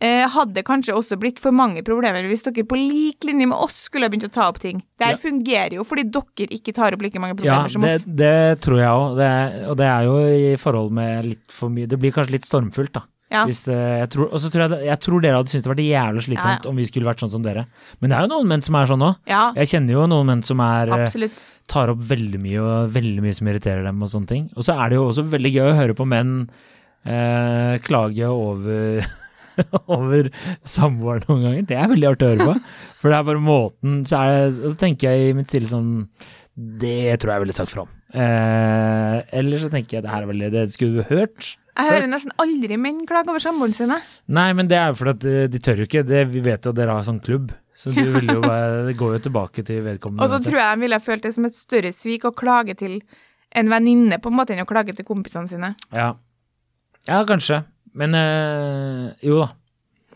Eh, 0.00 0.28
hadde 0.30 0.62
kanskje 0.62 0.94
også 0.94 1.16
blitt 1.18 1.40
for 1.42 1.50
mange 1.50 1.82
problemer 1.82 2.22
hvis 2.30 2.44
dere 2.46 2.62
på 2.70 2.76
lik 2.78 3.24
linje 3.26 3.48
med 3.50 3.58
oss 3.58 3.80
skulle 3.88 4.06
ha 4.06 4.12
begynt 4.12 4.28
å 4.28 4.30
ta 4.30 4.44
opp 4.46 4.60
ting. 4.62 4.78
Det 4.96 5.04
her 5.08 5.16
Ja. 5.16 5.18
fungerer 5.18 5.72
jo 5.74 5.82
fordi 5.82 6.04
dere 6.08 6.54
ikke 6.54 6.72
tar 6.72 6.92
opp 6.94 7.02
like 7.02 7.18
mange 7.18 7.34
Ja, 7.42 7.64
problemer 7.66 7.68
som 7.72 7.82
det, 7.82 7.94
oss. 7.96 8.04
det 8.06 8.60
tror 8.62 8.78
jeg 8.78 8.86
òg. 8.94 9.66
Og 9.72 9.76
det 9.76 9.86
er 9.90 10.02
jo 10.06 10.16
i 10.52 10.56
forhold 10.56 10.92
med 10.92 11.24
litt 11.26 11.50
for 11.50 11.68
mye 11.68 11.88
Det 11.88 11.98
blir 11.98 12.12
kanskje 12.12 12.30
litt 12.30 12.46
stormfullt, 12.46 12.92
da. 12.92 13.02
Ja. 13.30 13.42
Det, 13.44 13.52
jeg 13.66 14.08
tror, 14.08 14.30
tror 14.30 14.62
jeg, 14.70 14.86
jeg 14.86 15.00
tror 15.04 15.20
dere 15.20 15.36
hadde 15.36 15.50
syntes 15.50 15.66
det 15.66 15.74
var 15.74 15.82
jævlig 15.84 16.22
slitsomt 16.24 16.46
Ja, 16.46 16.60
ja. 16.64 16.70
om 16.70 16.76
vi 16.76 16.84
skulle 16.86 17.04
vært 17.10 17.18
sånn 17.20 17.30
som 17.34 17.42
dere. 17.42 17.66
Men 18.00 18.08
det 18.10 18.16
er 18.16 18.22
jo 18.22 18.30
noen 18.38 18.46
menn 18.48 18.62
som 18.62 18.74
er 18.76 18.86
sånn 18.86 19.02
òg. 19.04 19.16
Ja, 19.26 19.52
Jeg 19.52 19.66
kjenner 19.66 19.90
jo 19.98 20.06
noen 20.06 20.26
menn 20.30 20.42
som 20.44 20.60
er 20.60 20.88
eh, 20.88 21.04
absolutt. 21.10 21.42
tar 21.66 21.88
opp 21.90 21.98
veldig 21.98 22.40
mye, 22.40 22.60
og 22.62 22.90
veldig 22.94 23.20
mye 23.20 23.34
som 23.34 23.46
irriterer 23.50 23.82
dem 23.84 24.00
og 24.00 24.08
sånne 24.08 24.26
ting. 24.28 24.48
Og 24.56 24.62
så 24.62 24.78
er 24.80 24.88
det 24.90 24.96
jo 24.96 25.08
også 25.10 25.26
veldig 25.28 25.52
gøy 25.52 25.66
å 25.72 25.76
høre 25.76 25.94
på 25.98 26.06
menn 26.06 26.48
eh, 27.04 27.78
klage 27.84 28.24
over 28.30 29.04
over 29.98 30.30
samboeren 30.66 31.24
noen 31.28 31.46
ganger. 31.46 31.68
Det 31.68 31.78
er 31.78 31.92
veldig 31.92 32.10
artig 32.10 32.26
å 32.26 32.32
høre 32.32 32.48
på. 32.50 32.74
For 32.98 33.12
det 33.12 33.20
er 33.20 33.30
bare 33.30 33.42
måten 33.42 34.02
Så, 34.08 34.20
det, 34.26 34.50
og 34.64 34.74
så 34.74 34.80
tenker 34.80 35.14
jeg 35.14 35.30
i 35.30 35.38
mitt 35.38 35.50
stille 35.50 35.70
sånn 35.70 35.92
Det 36.58 37.14
tror 37.22 37.34
jeg 37.34 37.44
ville 37.44 37.56
sagt 37.56 37.70
fra 37.70 37.84
om. 37.86 37.94
Eh, 38.10 39.16
eller 39.38 39.62
så 39.62 39.70
tenker 39.72 39.98
jeg 39.98 40.06
det 40.06 40.12
her 40.12 40.24
er 40.26 40.30
veldig 40.32 40.50
Det 40.56 40.66
skulle 40.74 41.02
du 41.02 41.10
hørt. 41.12 41.54
Jeg 41.78 41.92
hører 41.92 42.08
nesten 42.10 42.34
aldri 42.42 42.74
menn 42.80 43.04
klage 43.06 43.30
over 43.30 43.42
samboeren 43.42 43.76
sine. 43.76 44.00
Nei, 44.34 44.48
men 44.58 44.66
det 44.70 44.80
er 44.80 44.90
jo 44.90 44.98
fordi 44.98 45.14
at 45.14 45.26
eh, 45.30 45.46
de 45.52 45.60
tør 45.62 45.84
jo 45.84 45.86
ikke. 45.86 46.02
Det, 46.08 46.24
vi 46.32 46.42
vet 46.42 46.66
jo 46.66 46.72
at 46.74 46.78
dere 46.80 46.96
har 46.98 47.06
sånn 47.06 47.22
klubb. 47.22 47.52
Så 47.78 47.92
du 47.94 48.02
vil 48.16 48.26
jo 48.32 48.40
bare, 48.42 48.82
det 48.88 48.96
går 48.98 49.14
jo 49.14 49.24
tilbake 49.28 49.62
til 49.66 49.84
vedkommende. 49.86 50.24
Og 50.26 50.32
så 50.32 50.40
tror 50.42 50.58
jeg 50.58 50.74
de 50.74 50.82
ville 50.82 50.98
følt 51.04 51.28
det 51.28 51.34
som 51.36 51.46
et 51.46 51.54
større 51.54 51.92
svik 51.94 52.26
å 52.26 52.34
klage 52.34 52.74
til 52.80 52.98
en 53.56 53.70
venninne 53.70 54.18
på 54.18 54.32
en 54.32 54.38
måte 54.40 54.56
enn 54.56 54.64
å 54.64 54.68
klage 54.68 54.96
til 54.98 55.06
kompisene 55.06 55.50
sine. 55.50 55.70
Ja. 55.94 56.10
ja, 57.06 57.20
kanskje. 57.28 57.62
Men 57.94 58.14
øh, 58.18 59.12
jo 59.24 59.38
da. 59.44 59.48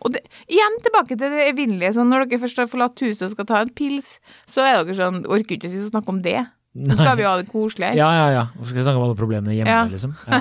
Og 0.03 0.11
det, 0.17 0.25
igjen 0.51 0.81
tilbake 0.83 1.15
til 1.15 1.31
det 1.31 1.45
evinnelige. 1.53 1.93
Sånn, 1.95 2.09
når 2.11 2.27
dere 2.27 2.41
først 2.43 2.59
har 2.59 2.67
forlatt 2.71 2.99
huset 3.05 3.29
og 3.29 3.31
skal 3.37 3.47
ta 3.47 3.61
en 3.63 3.71
pils, 3.79 4.17
så 4.51 4.65
er 4.67 4.81
dere 4.83 4.97
sånn 4.99 5.21
Orker 5.31 5.55
ikke 5.55 5.71
å 5.71 5.91
snakke 5.93 6.11
om 6.11 6.19
det. 6.25 6.41
Nå 6.75 6.97
skal 6.99 7.19
vi 7.19 7.23
jo 7.23 7.29
ha 7.31 7.37
det 7.39 7.51
koselig 7.53 7.91
her. 7.93 7.99
Ja, 8.01 8.09
ja, 8.17 8.25
ja. 8.33 8.43
Og 8.59 8.67
skal 8.67 8.83
snakke 8.83 8.99
om 8.99 9.05
alle 9.07 9.19
problemene 9.19 9.55
hjemme, 9.55 9.71
Ja. 9.71 9.85
liksom. 9.87 10.17
Ja. 10.27 10.41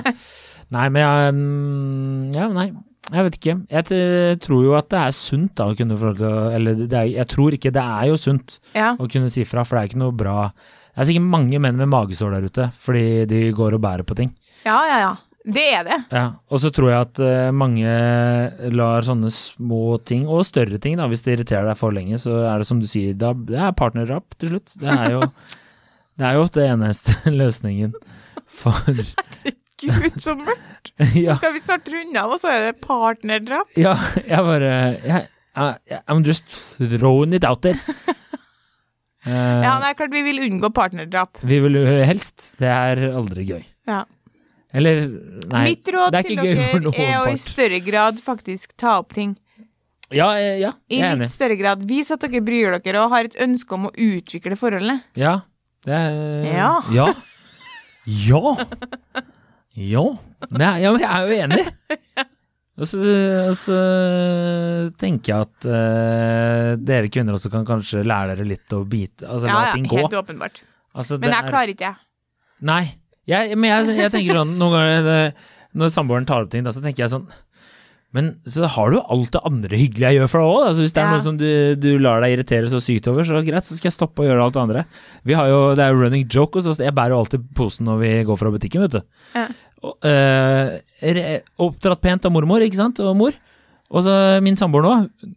Nei, 0.72 0.86
men 0.88 1.02
jeg 1.04 1.34
mm, 1.36 2.34
Ja, 2.34 2.48
nei. 2.48 2.70
Jeg 3.12 3.24
vet 3.26 3.34
ikke. 3.36 3.54
Jeg 3.68 4.38
tror 4.40 4.62
jo 4.64 4.74
at 4.78 4.88
det 4.88 4.98
er 5.02 5.10
sunt 5.12 5.54
da 5.58 5.66
å 5.68 5.74
kunne 5.76 5.98
forholde 6.00 6.54
Eller 6.56 6.78
det 6.78 6.94
er, 6.96 7.08
jeg 7.10 7.26
tror 7.28 7.52
ikke 7.52 7.72
det 7.74 7.82
er 7.82 8.06
jo 8.08 8.16
sunt 8.16 8.58
Ja. 8.74 8.94
å 8.96 9.08
kunne 9.10 9.28
si 9.30 9.44
fra, 9.44 9.64
for 9.68 9.76
det 9.76 9.82
er 9.82 9.90
ikke 9.92 10.00
noe 10.00 10.14
bra 10.16 10.46
Det 10.54 11.02
er 11.02 11.08
sikkert 11.10 11.28
mange 11.34 11.60
menn 11.60 11.76
med 11.76 11.90
magesår 11.92 12.32
der 12.38 12.46
ute 12.48 12.70
fordi 12.80 13.04
de 13.28 13.42
går 13.52 13.76
og 13.76 13.82
bærer 13.84 14.06
på 14.08 14.16
ting. 14.16 14.32
ja, 14.64 14.78
ja, 14.88 14.98
ja. 15.04 15.12
Det 15.44 15.64
er 15.74 15.82
det. 15.88 15.96
Ja, 16.14 16.24
Og 16.54 16.60
så 16.62 16.70
tror 16.70 16.90
jeg 16.92 17.00
at 17.02 17.18
eh, 17.26 17.48
mange 17.50 17.90
lar 18.70 19.02
sånne 19.02 19.30
små 19.34 19.96
ting, 20.06 20.28
og 20.30 20.44
større 20.46 20.78
ting, 20.78 20.94
da, 21.00 21.08
hvis 21.10 21.24
det 21.26 21.34
irriterer 21.34 21.66
deg 21.66 21.78
for 21.80 21.90
lenge, 21.96 22.14
så 22.22 22.36
er 22.46 22.62
det 22.62 22.68
som 22.68 22.78
du 22.78 22.86
sier, 22.86 23.16
da, 23.18 23.32
det 23.34 23.58
er 23.58 23.74
partnerdrap 23.74 24.36
til 24.38 24.52
slutt. 24.54 24.76
Det 24.78 24.92
er 24.94 25.16
jo 25.16 25.24
det 26.20 26.28
er 26.28 26.38
jo 26.38 26.46
det 26.54 26.68
eneste 26.70 27.16
løsningen 27.42 27.96
for 28.46 28.78
Gud, 29.82 30.20
så 30.22 30.36
mørkt. 30.38 30.92
Ja, 31.18 31.34
Skal 31.40 31.56
vi 31.56 31.64
snart 31.64 31.88
runde 31.90 32.20
av, 32.22 32.30
og 32.36 32.38
så 32.38 32.52
er 32.54 32.68
det 32.68 32.76
partnerdrap? 32.84 33.72
ja 33.74 33.96
jeg 34.22 34.44
bare 34.46 34.68
jeg, 35.02 35.24
jeg, 35.90 36.02
I'm 36.06 36.22
just 36.22 36.46
throwing 36.78 37.34
it 37.34 37.42
out 37.48 37.64
there. 37.66 37.80
uh, 39.26 39.32
Ja, 39.32 39.74
det 39.82 39.90
er 39.90 39.96
klart 39.98 40.14
vi 40.14 40.22
vil 40.28 40.38
unngå 40.46 40.70
partnerdrap. 40.74 41.42
Vi 41.42 41.58
vil 41.64 41.80
helst. 42.06 42.52
Det 42.62 42.70
er 42.70 43.02
aldri 43.10 43.48
gøy. 43.50 43.64
Ja. 43.90 44.04
Eller 44.72 45.02
Nei. 45.52 45.64
Mitt 45.70 45.88
råd 45.92 46.14
det 46.14 46.22
til 46.26 46.38
dere 46.40 46.66
er 46.96 47.18
å 47.20 47.26
i 47.28 47.36
større 47.40 47.80
grad 47.84 48.20
faktisk 48.24 48.72
ta 48.80 48.98
opp 49.02 49.12
ting. 49.12 49.34
Ja, 50.12 50.30
eh, 50.36 50.58
ja, 50.60 50.72
jeg 50.88 51.00
er 51.00 51.12
enig. 51.14 51.20
I 51.20 51.24
litt 51.26 51.34
større 51.34 51.56
grad. 51.60 51.84
Vis 51.88 52.10
at 52.12 52.20
dere 52.24 52.40
bryr 52.44 52.78
dere 52.80 53.02
og 53.04 53.12
har 53.12 53.28
et 53.28 53.36
ønske 53.40 53.76
om 53.76 53.88
å 53.88 53.92
utvikle 53.92 54.56
forholdene. 54.60 55.02
Ja. 55.16 55.40
Det 55.84 55.92
er 55.92 56.50
Ja. 56.52 56.72
Ja. 56.92 57.08
Ja. 58.06 58.56
Ja. 59.74 60.04
Er, 60.52 60.76
ja, 60.82 60.90
jeg 60.92 61.08
er 61.08 61.26
jo 61.26 61.36
enig. 61.46 61.62
Og 62.82 62.88
så, 62.88 62.98
og 63.46 63.54
så 63.60 63.78
tenker 65.00 65.32
jeg 65.32 65.46
at 65.46 65.66
uh, 65.68 66.70
dere 66.80 67.10
kvinner 67.12 67.36
også 67.36 67.50
kan 67.52 67.66
kanskje 67.68 68.00
lære 68.04 68.32
dere 68.32 68.46
litt 68.48 68.72
å 68.72 68.80
bite 68.88 69.28
Altså 69.28 69.46
la 69.46 69.52
Ja, 69.52 69.66
ja, 69.68 69.74
helt 69.76 69.90
gå. 69.92 69.98
helt 70.00 70.16
åpenbart. 70.22 70.62
Altså, 70.96 71.18
Men 71.20 71.30
jeg 71.36 71.44
er- 71.44 71.50
klarer 71.52 71.72
ikke, 71.74 71.90
jeg. 71.92 71.96
Nei. 72.62 72.82
Jeg, 73.30 73.54
men 73.56 73.70
jeg, 73.70 73.96
jeg 74.00 74.10
tenker 74.10 74.34
sånn 74.40 74.56
noen 74.58 74.72
ganger 74.74 75.04
det, 75.06 75.18
Når 75.78 75.90
samboeren 75.94 76.26
tar 76.26 76.42
opp 76.42 76.50
ting, 76.50 76.64
da, 76.66 76.72
så 76.74 76.82
tenker 76.82 77.04
jeg 77.04 77.12
sånn 77.12 77.28
Men 78.12 78.32
så 78.44 78.66
har 78.68 78.90
du 78.90 78.96
jo 78.98 79.02
alt 79.14 79.30
det 79.36 79.42
andre 79.48 79.78
hyggelige 79.78 80.10
jeg 80.10 80.18
gjør 80.18 80.30
for 80.32 80.42
deg 80.42 80.50
òg. 80.52 80.64
Altså, 80.68 80.82
hvis 80.84 80.92
det 80.92 81.00
er 81.00 81.06
Ja. 81.06 81.12
noe 81.14 81.24
som 81.24 81.36
du, 81.40 81.46
du 81.80 81.86
lar 82.02 82.20
deg 82.20 82.34
irritere 82.34 82.68
så 82.68 82.80
sykt 82.82 83.06
over, 83.08 83.24
så 83.24 83.40
greit, 83.46 83.64
så 83.64 83.76
skal 83.78 83.88
jeg 83.88 83.94
stoppe 83.96 84.20
å 84.20 84.26
gjøre 84.26 84.42
alt 84.44 84.56
det 84.58 84.60
andre. 84.64 84.82
Vi 85.24 85.32
har 85.38 85.48
jo, 85.48 85.60
Det 85.78 85.84
er 85.86 85.94
jo 85.94 86.02
running 86.02 86.26
joke 86.28 86.58
hos 86.60 86.66
oss. 86.68 86.82
Jeg 86.82 86.92
bærer 86.98 87.14
jo 87.14 87.22
alltid 87.22 87.46
posen 87.56 87.88
når 87.88 88.02
vi 88.02 88.10
går 88.28 88.36
fra 88.42 88.52
butikken, 88.52 88.84
vet 88.84 88.98
du. 88.98 89.00
Ja. 89.38 89.46
Og, 89.82 89.96
eh, 90.04 91.40
oppdratt 91.58 92.02
pent 92.04 92.26
av 92.28 92.32
mormor, 92.36 92.60
ikke 92.60 92.76
sant, 92.82 93.00
og 93.00 93.16
mor. 93.16 93.32
Og 93.92 94.04
så 94.06 94.12
min 94.44 94.56
samboer 94.56 94.86
nå. 94.86 94.92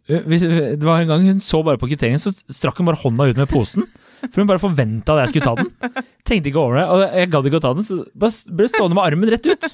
eh, 0.08 0.22
Hvis, 0.24 0.42
det 0.48 0.84
var 0.86 1.02
en 1.02 1.10
gang 1.10 1.26
hun 1.28 1.40
så 1.44 1.60
bare 1.66 1.76
på 1.80 1.88
kvitteringen, 1.90 2.22
så 2.22 2.32
strakk 2.32 2.78
hun 2.80 2.88
bare 2.88 3.00
hånda 3.02 3.26
ut 3.30 3.40
med 3.42 3.50
posen. 3.52 3.84
For 4.32 4.40
hun 4.40 4.48
bare 4.48 4.62
forventa 4.62 5.12
at 5.18 5.26
jeg 5.26 5.34
skulle 5.34 5.50
ta 5.50 5.54
den. 5.60 6.04
Tenkte 6.26 6.48
ikke 6.50 6.62
over 6.62 6.78
det, 6.80 6.86
og 6.88 7.02
jeg 7.20 7.30
gadd 7.34 7.50
ikke 7.50 7.60
å 7.60 7.64
ta 7.66 7.74
den, 7.76 7.84
så 7.86 7.98
bare 8.16 8.56
ble 8.56 8.68
stående 8.72 8.96
med 8.96 9.04
armen 9.04 9.28
rett 9.34 9.46
ut. 9.50 9.68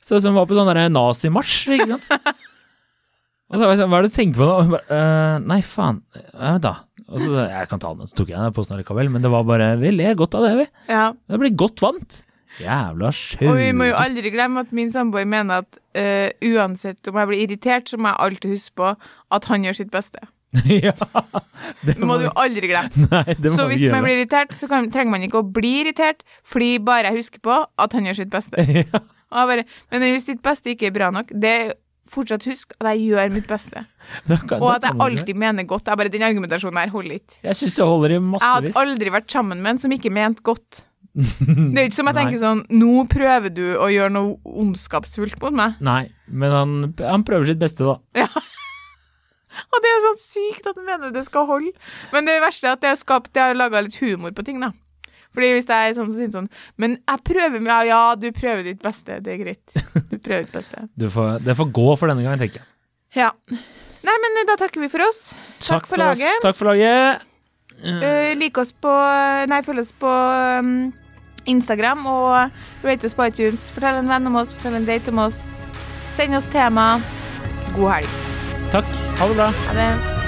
Så 0.00 0.20
som 0.22 0.38
var 0.38 0.46
på 0.48 0.54
sånn 0.56 0.70
nazimarsj, 0.94 1.56
ikke 1.76 1.88
sant. 1.90 2.06
Og 3.50 3.58
da 3.58 3.64
var 3.66 3.74
jeg 3.74 3.80
sånn, 3.82 3.90
hva 3.90 3.98
er 3.98 4.06
det 4.06 4.12
du 4.12 4.16
tenker 4.20 4.38
på 4.38 4.46
nå? 4.46 4.54
Og 4.54 4.62
hun 4.68 4.74
bare, 4.76 4.86
«Øh, 4.94 5.36
nei, 5.50 5.58
faen. 5.66 5.96
Ja 6.38 6.54
da. 6.62 6.76
Og 7.10 7.18
så 7.18 7.34
jeg 7.42 7.66
kan 7.72 7.80
ta 7.82 7.90
den, 7.98 8.06
så 8.06 8.14
tok 8.20 8.30
jeg 8.30 8.38
den 8.38 8.54
posen 8.54 8.78
likevel. 8.78 9.10
men 9.10 9.24
det 9.26 9.32
var 9.34 9.42
bare 9.48 9.72
Vi 9.82 9.90
ler 9.90 10.14
godt 10.14 10.36
av 10.38 10.46
det, 10.46 10.52
vi. 10.60 10.66
Ja. 10.94 11.08
Det 11.26 11.40
blir 11.42 11.56
godt 11.58 11.82
vant. 11.82 12.20
Jævla 12.58 13.12
sjau. 13.14 13.46
Og 13.52 13.56
vi 13.60 13.70
må 13.76 13.86
jo 13.90 13.94
aldri 14.00 14.32
glemme 14.34 14.64
at 14.64 14.72
min 14.76 14.90
samboer 14.92 15.28
mener 15.28 15.62
at 15.62 15.78
uh, 15.96 16.28
uansett 16.50 17.08
om 17.08 17.20
jeg 17.20 17.30
blir 17.30 17.44
irritert, 17.46 17.88
så 17.88 17.98
må 18.00 18.10
jeg 18.10 18.22
alltid 18.26 18.54
huske 18.56 18.76
på 18.80 18.90
at 19.38 19.50
han 19.52 19.66
gjør 19.68 19.78
sitt 19.82 19.92
beste. 19.94 20.24
ja, 20.66 20.92
det 21.86 21.94
Det 21.94 22.02
må 22.02 22.16
du 22.18 22.26
aldri 22.34 22.72
glemme. 22.72 23.06
Nei, 23.12 23.36
må 23.44 23.52
Så 23.54 23.68
hvis 23.70 23.84
man 23.92 24.02
blir 24.02 24.18
irritert, 24.18 24.54
så 24.58 24.66
kan, 24.70 24.88
trenger 24.90 25.14
man 25.14 25.26
ikke 25.26 25.44
å 25.44 25.46
bli 25.46 25.76
irritert, 25.84 26.24
fordi 26.42 26.72
bare 26.82 27.12
jeg 27.12 27.20
husker 27.22 27.44
på 27.44 27.60
at 27.78 27.94
han 27.94 28.08
gjør 28.08 28.18
sitt 28.24 28.32
beste. 28.34 28.64
ja, 28.90 29.46
bare, 29.46 29.64
men 29.92 30.08
hvis 30.10 30.26
ditt 30.26 30.42
beste 30.42 30.74
ikke 30.74 30.90
er 30.90 30.96
bra 30.96 31.12
nok, 31.14 31.30
det 31.30 31.54
er 31.60 31.72
fortsatt 32.10 32.42
husk 32.50 32.74
at 32.80 32.88
jeg 32.90 33.12
gjør 33.12 33.30
mitt 33.30 33.46
beste. 33.46 33.84
kan- 34.26 34.58
Og 34.58 34.72
at 34.74 34.82
jeg 34.88 34.98
alltid 34.98 35.36
mener 35.38 35.62
godt. 35.62 35.86
Jeg 35.86 35.96
bare, 35.96 36.10
Den 36.10 36.26
argumentasjonen 36.26 36.80
her 36.82 36.90
holder 36.90 37.20
ikke. 37.20 37.38
Jeg 37.46 37.54
syns 37.54 37.76
det 37.78 37.86
holder 37.86 38.10
i 38.10 38.18
Jeg 38.18 38.40
hadde 38.42 38.72
aldri 38.82 39.10
vært 39.14 39.30
sammen 39.30 39.62
med 39.62 39.70
en 39.70 39.78
som 39.78 39.92
ikke 39.94 40.10
mente 40.10 40.42
godt. 40.42 40.86
Det 41.14 41.74
er 41.74 41.84
jo 41.84 41.88
ikke 41.88 41.98
som 41.98 42.08
jeg 42.10 42.14
Nei. 42.14 42.22
tenker 42.22 42.38
sånn 42.38 42.60
Nå 42.70 43.04
prøver 43.10 43.50
du 43.50 43.64
å 43.82 43.88
gjøre 43.90 44.12
noe 44.14 44.36
ondskapsfullt 44.62 45.40
mot 45.42 45.56
meg. 45.58 45.80
Nei, 45.82 46.04
men 46.30 46.54
han, 46.54 46.76
han 47.02 47.24
prøver 47.26 47.50
sitt 47.50 47.62
beste, 47.62 47.86
da. 47.88 47.98
Ja. 48.22 48.28
Og 49.74 49.82
det 49.82 49.90
er 49.90 50.04
sånn 50.04 50.20
sykt 50.20 50.68
at 50.70 50.78
han 50.78 50.86
mener 50.86 51.10
det 51.14 51.24
skal 51.26 51.48
holde. 51.48 51.72
Men 52.14 52.28
det 52.28 52.38
verste 52.44 52.68
er 52.70 52.76
at 52.78 52.84
det 52.84 52.92
har 52.92 53.00
skapt 53.00 53.32
Det 53.34 53.42
har 53.42 53.58
laga 53.58 53.82
litt 53.82 53.98
humor 53.98 54.30
på 54.36 54.46
ting, 54.46 54.62
da. 54.62 54.70
Fordi 55.34 55.50
hvis 55.54 55.68
jeg 55.70 55.90
er 55.90 55.94
sånn, 55.94 56.08
så 56.10 56.18
sier 56.18 56.30
sånn 56.34 56.48
Men 56.80 56.96
jeg 56.98 57.22
prøver 57.26 57.66
Ja, 57.66 57.80
ja, 57.86 58.00
du 58.18 58.30
prøver 58.34 58.64
ditt 58.66 58.82
beste. 58.82 59.20
Det 59.24 59.34
er 59.34 59.42
greit. 59.42 59.74
Du 60.10 60.16
prøver 60.18 60.46
ditt 60.46 60.54
beste. 60.54 60.86
Du 61.00 61.08
får, 61.10 61.42
det 61.46 61.58
får 61.58 61.70
gå 61.74 61.88
for 61.98 62.10
denne 62.10 62.26
gangen, 62.26 62.42
tenker 62.42 62.62
jeg. 62.62 62.68
Ja. 63.18 63.32
Nei, 64.06 64.14
men 64.22 64.38
eh, 64.40 64.46
da 64.48 64.56
takker 64.58 64.82
vi 64.82 64.88
for 64.92 65.02
oss. 65.04 65.32
Takk, 65.58 65.84
for, 65.86 65.96
for 65.96 66.02
laget. 66.04 66.38
Takk 66.44 66.58
for 66.58 66.70
laget. 66.70 67.26
Uh, 67.84 68.32
like 68.36 68.60
oss 68.60 68.74
på 68.76 68.92
Nei, 69.48 69.62
følg 69.64 69.84
oss 69.84 69.94
på 69.96 70.10
um, 70.60 70.90
Instagram 71.48 72.04
og 72.10 72.84
rate 72.84 73.08
oss 73.08 73.16
på 73.16 73.30
iTunes. 73.30 73.70
Fortell 73.74 74.02
en 74.02 74.10
venn 74.10 74.30
om 74.30 74.40
oss, 74.42 74.54
fortell 74.56 74.80
en 74.80 74.88
date 74.88 75.12
om 75.14 75.24
oss. 75.26 75.40
Send 76.16 76.36
oss 76.36 76.50
tema. 76.52 76.92
God 77.74 77.94
helg. 77.96 78.16
Takk. 78.70 78.96
Ha 79.18 79.28
det 79.28 79.36
bra. 79.36 79.52
Ha 79.66 79.78
det. 79.80 80.19